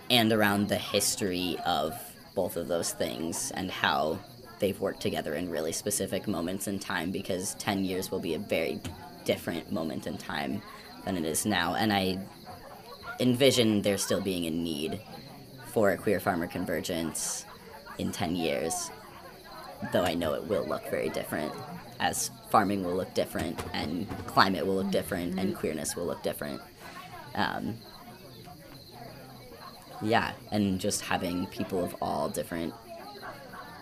and 0.09 0.33
around 0.33 0.67
the 0.67 0.75
history 0.75 1.57
of 1.65 1.97
both 2.35 2.57
of 2.57 2.67
those 2.67 2.91
things 2.91 3.51
and 3.51 3.71
how 3.71 4.19
they've 4.59 4.79
worked 4.79 5.01
together 5.01 5.35
in 5.35 5.49
really 5.49 5.71
specific 5.71 6.27
moments 6.27 6.67
in 6.67 6.77
time 6.77 7.11
because 7.11 7.55
10 7.55 7.85
years 7.85 8.11
will 8.11 8.19
be 8.19 8.33
a 8.33 8.39
very 8.39 8.81
different 9.31 9.71
moment 9.71 10.07
in 10.07 10.17
time 10.17 10.61
than 11.05 11.17
it 11.17 11.25
is 11.25 11.45
now 11.45 11.75
and 11.75 11.91
i 11.93 12.17
envision 13.19 13.81
there 13.83 13.97
still 13.97 14.19
being 14.19 14.45
a 14.45 14.49
need 14.49 14.99
for 15.71 15.91
a 15.91 15.97
queer 15.97 16.19
farmer 16.19 16.47
convergence 16.47 17.45
in 17.97 18.11
10 18.11 18.35
years, 18.35 18.89
though 19.93 20.03
I 20.03 20.15
know 20.15 20.33
it 20.33 20.45
will 20.45 20.67
look 20.67 20.89
very 20.89 21.09
different, 21.09 21.53
as 21.99 22.31
farming 22.49 22.83
will 22.83 22.95
look 22.95 23.13
different, 23.13 23.63
and 23.73 24.09
climate 24.25 24.65
will 24.65 24.75
look 24.75 24.91
different, 24.91 25.39
and 25.39 25.55
queerness 25.55 25.95
will 25.95 26.05
look 26.05 26.23
different. 26.23 26.61
Um, 27.35 27.77
yeah, 30.01 30.33
and 30.51 30.79
just 30.79 31.01
having 31.01 31.45
people 31.47 31.83
of 31.83 31.95
all 32.01 32.27
different 32.27 32.73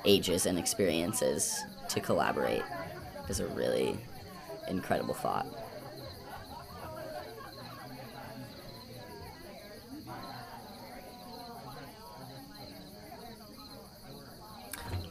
ages 0.06 0.46
and 0.46 0.60
experiences 0.60 1.58
to 1.88 2.02
collaborate 2.02 2.64
is 3.30 3.40
a 3.40 3.48
really 3.48 3.98
incredible 4.70 5.14
thought. 5.14 5.48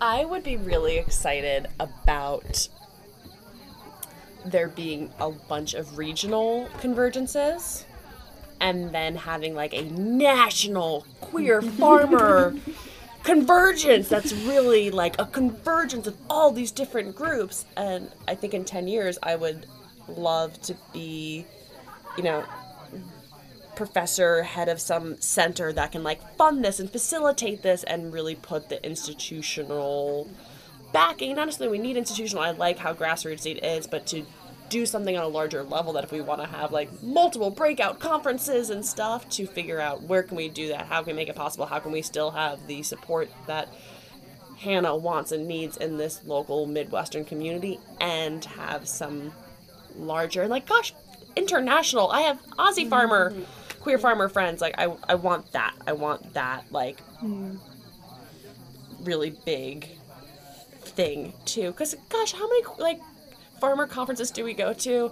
I 0.01 0.25
would 0.25 0.45
be 0.45 0.57
really 0.57 0.97
excited 0.99 1.67
about 1.81 2.69
there 4.45 4.69
being 4.69 5.11
a 5.21 5.31
bunch 5.31 5.75
of 5.75 5.99
regional 5.99 6.69
convergences 6.81 7.85
and 8.61 8.93
then 8.93 9.17
having 9.17 9.55
like 9.55 9.75
a 9.75 9.83
national 9.91 11.07
queer 11.21 11.61
farmer 11.61 12.55
convergence. 13.23 14.09
That's 14.09 14.33
really 14.33 14.91
like 14.91 15.21
a 15.21 15.27
convergence 15.27 16.07
of 16.07 16.17
all 16.31 16.51
these 16.51 16.71
different 16.71 17.15
groups. 17.15 17.67
And 17.77 18.11
i 18.27 18.35
think 18.35 18.55
in 18.55 18.65
10 18.65 18.89
years 18.89 19.19
i 19.23 19.37
would 19.37 19.67
love 20.09 20.61
to 20.63 20.77
be 20.93 21.47
you 22.17 22.23
know 22.23 22.45
professor 23.77 24.43
head 24.43 24.69
of 24.69 24.81
some 24.81 25.21
center 25.21 25.73
that 25.73 25.93
can 25.93 26.03
like 26.03 26.21
fund 26.37 26.65
this 26.65 26.81
and 26.81 26.91
facilitate 26.91 27.63
this 27.63 27.85
and 27.85 28.13
really 28.13 28.35
put 28.35 28.69
the 28.69 28.85
institutional 28.85 30.29
backing. 30.93 31.37
Not 31.37 31.57
we 31.61 31.79
need 31.79 31.97
institutional. 31.97 32.43
I 32.43 32.51
like 32.51 32.79
how 32.79 32.93
grassroots 32.93 33.47
it 33.49 33.65
is 33.65 33.87
but 33.87 34.05
to 34.09 34.25
do 34.69 34.87
something 34.87 35.17
on 35.17 35.25
a 35.25 35.29
larger 35.29 35.63
level 35.63 35.93
that 35.95 36.05
if 36.05 36.13
we 36.13 36.21
want 36.21 36.41
to 36.41 36.47
have 36.47 36.73
like 36.73 37.03
multiple 37.03 37.51
breakout 37.51 37.99
conferences 37.99 38.71
and 38.71 38.85
stuff 38.85 39.29
to 39.29 39.47
figure 39.47 39.81
out 39.81 40.03
where 40.03 40.23
can 40.23 40.37
we 40.37 40.49
do 40.49 40.69
that 40.69 40.87
how 40.87 41.03
can 41.03 41.13
we 41.13 41.17
make 41.17 41.29
it 41.29 41.37
possible 41.37 41.67
how 41.67 41.79
can 41.79 41.93
we 41.93 42.03
still 42.03 42.31
have 42.31 42.67
the 42.67 42.83
support 42.83 43.31
that 43.47 43.69
hannah 44.59 44.95
wants 44.95 45.33
and 45.33 45.47
needs 45.47 45.77
in 45.77 45.97
this 45.97 46.23
local 46.25 46.67
midwestern 46.67 47.25
community 47.25 47.79
and 48.01 48.45
have 48.45 48.87
some 48.87 49.33
larger 49.97 50.49
like 50.49 50.67
gosh 50.67 50.93
international 51.37 52.11
i 52.11 52.21
have 52.23 52.41
aussie 52.59 52.81
mm-hmm. 52.81 52.91
farmer 52.91 53.35
queer 53.81 53.99
farmer 53.99 54.29
friends 54.29 54.61
like 54.61 54.75
i, 54.79 54.93
I 55.09 55.15
want 55.15 55.53
that 55.53 55.75
i 55.87 55.93
want 55.93 56.35
that 56.35 56.65
like 56.71 57.01
mm-hmm. 57.23 57.57
really 59.05 59.31
big 59.45 59.99
thing 60.99 61.33
too. 61.45 61.71
Because 61.71 61.95
gosh 62.09 62.33
how 62.33 62.49
many 62.49 62.65
like 62.79 63.01
farmer 63.61 63.87
conferences 63.87 64.31
do 64.31 64.45
we 64.45 64.55
go 64.55 64.73
to 64.73 65.11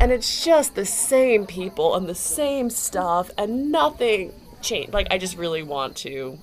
and 0.00 0.12
it's 0.12 0.44
just 0.44 0.74
the 0.74 0.86
same 0.86 1.46
people 1.46 1.94
and 1.96 2.08
the 2.08 2.14
same 2.14 2.70
stuff 2.70 3.30
and 3.38 3.70
nothing 3.70 4.32
changed 4.60 4.92
like 4.92 5.06
i 5.10 5.18
just 5.18 5.36
really 5.36 5.62
want 5.62 5.96
to 5.96 6.38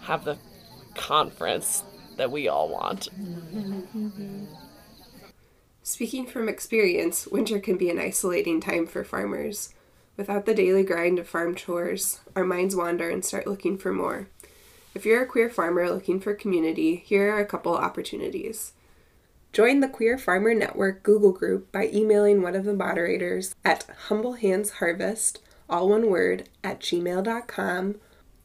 have 0.00 0.24
the 0.24 0.36
conference 0.94 1.84
that 2.16 2.30
we 2.30 2.48
all 2.48 2.68
want 2.68 3.08
Speaking 5.84 6.26
from 6.26 6.48
experience, 6.48 7.26
winter 7.26 7.58
can 7.58 7.76
be 7.76 7.90
an 7.90 7.98
isolating 7.98 8.60
time 8.60 8.86
for 8.86 9.02
farmers. 9.02 9.74
Without 10.16 10.46
the 10.46 10.54
daily 10.54 10.84
grind 10.84 11.18
of 11.18 11.26
farm 11.26 11.56
chores, 11.56 12.20
our 12.36 12.44
minds 12.44 12.76
wander 12.76 13.10
and 13.10 13.24
start 13.24 13.48
looking 13.48 13.76
for 13.76 13.92
more. 13.92 14.28
If 14.94 15.04
you're 15.04 15.22
a 15.22 15.26
queer 15.26 15.50
farmer 15.50 15.90
looking 15.90 16.20
for 16.20 16.34
community, 16.34 16.96
here 17.04 17.34
are 17.34 17.40
a 17.40 17.46
couple 17.46 17.74
opportunities. 17.74 18.74
Join 19.52 19.80
the 19.80 19.88
Queer 19.88 20.16
Farmer 20.16 20.54
Network 20.54 21.02
Google 21.02 21.32
group 21.32 21.70
by 21.70 21.90
emailing 21.92 22.40
one 22.40 22.54
of 22.54 22.64
the 22.64 22.72
moderators 22.72 23.54
at 23.64 23.86
humblehandsharvest, 24.08 25.38
all 25.68 25.90
one 25.90 26.08
word, 26.08 26.48
at 26.64 26.80
gmail.com 26.80 27.96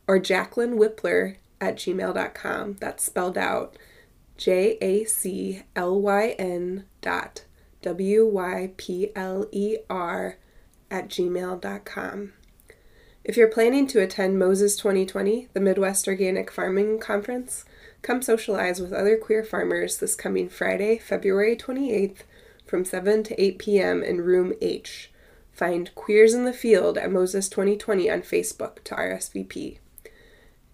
or 0.06 0.20
Jaclyn 0.20 0.78
Wypler 0.78 1.38
at 1.62 1.78
gmail.com. 1.78 2.76
That's 2.82 3.04
spelled 3.04 3.38
out 3.38 3.78
J 4.36 4.78
A 4.82 5.06
C 5.06 5.64
L 5.76 6.00
Y 6.02 6.36
N 6.38 6.86
dot 7.02 7.46
W 7.82 8.26
Y 8.26 8.72
P 8.76 9.12
L 9.16 9.48
E 9.52 9.78
R 9.90 10.38
at 10.92 11.08
gmail.com. 11.08 12.34
If 13.24 13.36
you're 13.36 13.48
planning 13.50 13.88
to 13.88 14.02
attend 14.02 14.40
Moses 14.40 14.78
2020, 14.78 15.50
the 15.54 15.60
Midwest 15.60 16.08
Organic 16.08 16.52
Farming 16.52 17.00
Conference, 17.00 17.66
come 18.08 18.22
socialize 18.22 18.80
with 18.80 18.94
other 18.94 19.18
queer 19.18 19.44
farmers 19.44 19.98
this 19.98 20.16
coming 20.16 20.48
Friday, 20.48 20.98
February 20.98 21.58
28th 21.58 22.20
from 22.66 22.86
7 22.86 23.22
to 23.24 23.42
8 23.42 23.60
p.m. 23.60 24.02
in 24.02 24.22
Room 24.22 24.54
H. 24.62 25.12
Find 25.52 25.94
Queers 25.94 26.34
in 26.34 26.46
the 26.46 26.54
Field 26.54 26.98
at 26.98 27.12
Moses 27.12 27.50
2020 27.50 28.10
on 28.10 28.22
Facebook 28.22 28.82
to 28.86 28.96
RSVP. 28.96 29.80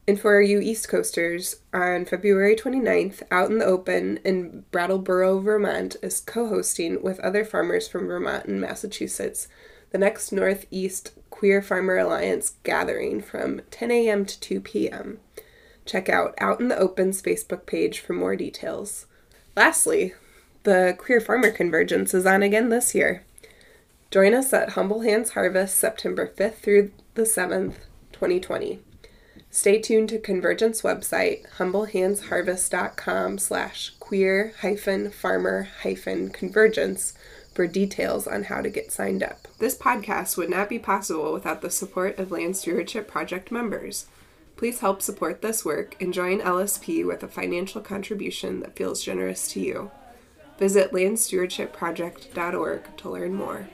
And 0.07 0.19
for 0.19 0.41
you 0.41 0.59
East 0.59 0.88
Coasters, 0.88 1.55
on 1.73 2.05
February 2.05 2.55
29th, 2.55 3.23
Out 3.31 3.49
in 3.49 3.57
the 3.57 3.65
Open 3.65 4.17
in 4.23 4.65
Brattleboro, 4.69 5.39
Vermont 5.39 5.95
is 6.03 6.19
co 6.19 6.47
hosting 6.49 7.01
with 7.01 7.19
other 7.21 7.43
farmers 7.43 7.88
from 7.88 8.05
Vermont 8.05 8.45
and 8.45 8.61
Massachusetts 8.61 9.47
the 9.89 9.97
next 9.97 10.31
Northeast 10.31 11.13
Queer 11.31 11.63
Farmer 11.63 11.97
Alliance 11.97 12.57
gathering 12.63 13.21
from 13.21 13.61
10 13.71 13.89
a.m. 13.89 14.23
to 14.25 14.39
2 14.39 14.59
p.m. 14.59 15.19
Check 15.86 16.09
out 16.09 16.34
Out 16.39 16.59
in 16.59 16.67
the 16.67 16.77
Open's 16.77 17.21
Facebook 17.21 17.65
page 17.65 17.99
for 17.99 18.13
more 18.13 18.36
details. 18.36 19.05
Lastly, 19.55 20.13
the 20.63 20.95
Queer 20.97 21.19
Farmer 21.19 21.51
Convergence 21.51 22.13
is 22.13 22.25
on 22.25 22.41
again 22.41 22.69
this 22.69 22.95
year. 22.95 23.23
Join 24.11 24.34
us 24.34 24.53
at 24.53 24.71
Humble 24.71 25.01
Hands 25.01 25.29
Harvest 25.29 25.75
September 25.75 26.27
5th 26.27 26.55
through 26.55 26.91
the 27.15 27.23
7th, 27.23 27.75
2020. 28.11 28.79
Stay 29.49 29.79
tuned 29.79 30.09
to 30.09 30.17
Convergence 30.17 30.81
website, 30.81 31.47
humblehandsharvest.com 31.57 33.38
slash 33.38 33.91
queer 33.99 34.53
hyphen 34.61 35.11
farmer 35.11 35.67
hyphen 35.81 36.29
convergence 36.29 37.13
for 37.53 37.67
details 37.67 38.25
on 38.25 38.45
how 38.45 38.61
to 38.61 38.69
get 38.69 38.91
signed 38.91 39.21
up. 39.21 39.47
This 39.59 39.77
podcast 39.77 40.38
would 40.38 40.49
not 40.49 40.69
be 40.69 40.79
possible 40.79 41.31
without 41.34 41.61
the 41.61 41.69
support 41.69 42.17
of 42.17 42.31
Land 42.31 42.57
Stewardship 42.57 43.07
Project 43.07 43.51
members. 43.51 44.07
Please 44.56 44.80
help 44.80 45.01
support 45.01 45.41
this 45.41 45.66
work 45.66 45.95
and 46.01 46.14
join 46.14 46.39
LSP 46.39 47.06
with 47.06 47.24
a 47.24 47.28
financial 47.28 47.82
contribution 47.82 48.60
that 48.62 48.76
feels 48.76 49.04
generous 49.04 49.51
to 49.54 49.60
you. 49.60 49.91
Visit 50.58 50.91
landstewardshipproject.org 50.91 52.97
to 52.97 53.10
learn 53.10 53.34
more. 53.34 53.68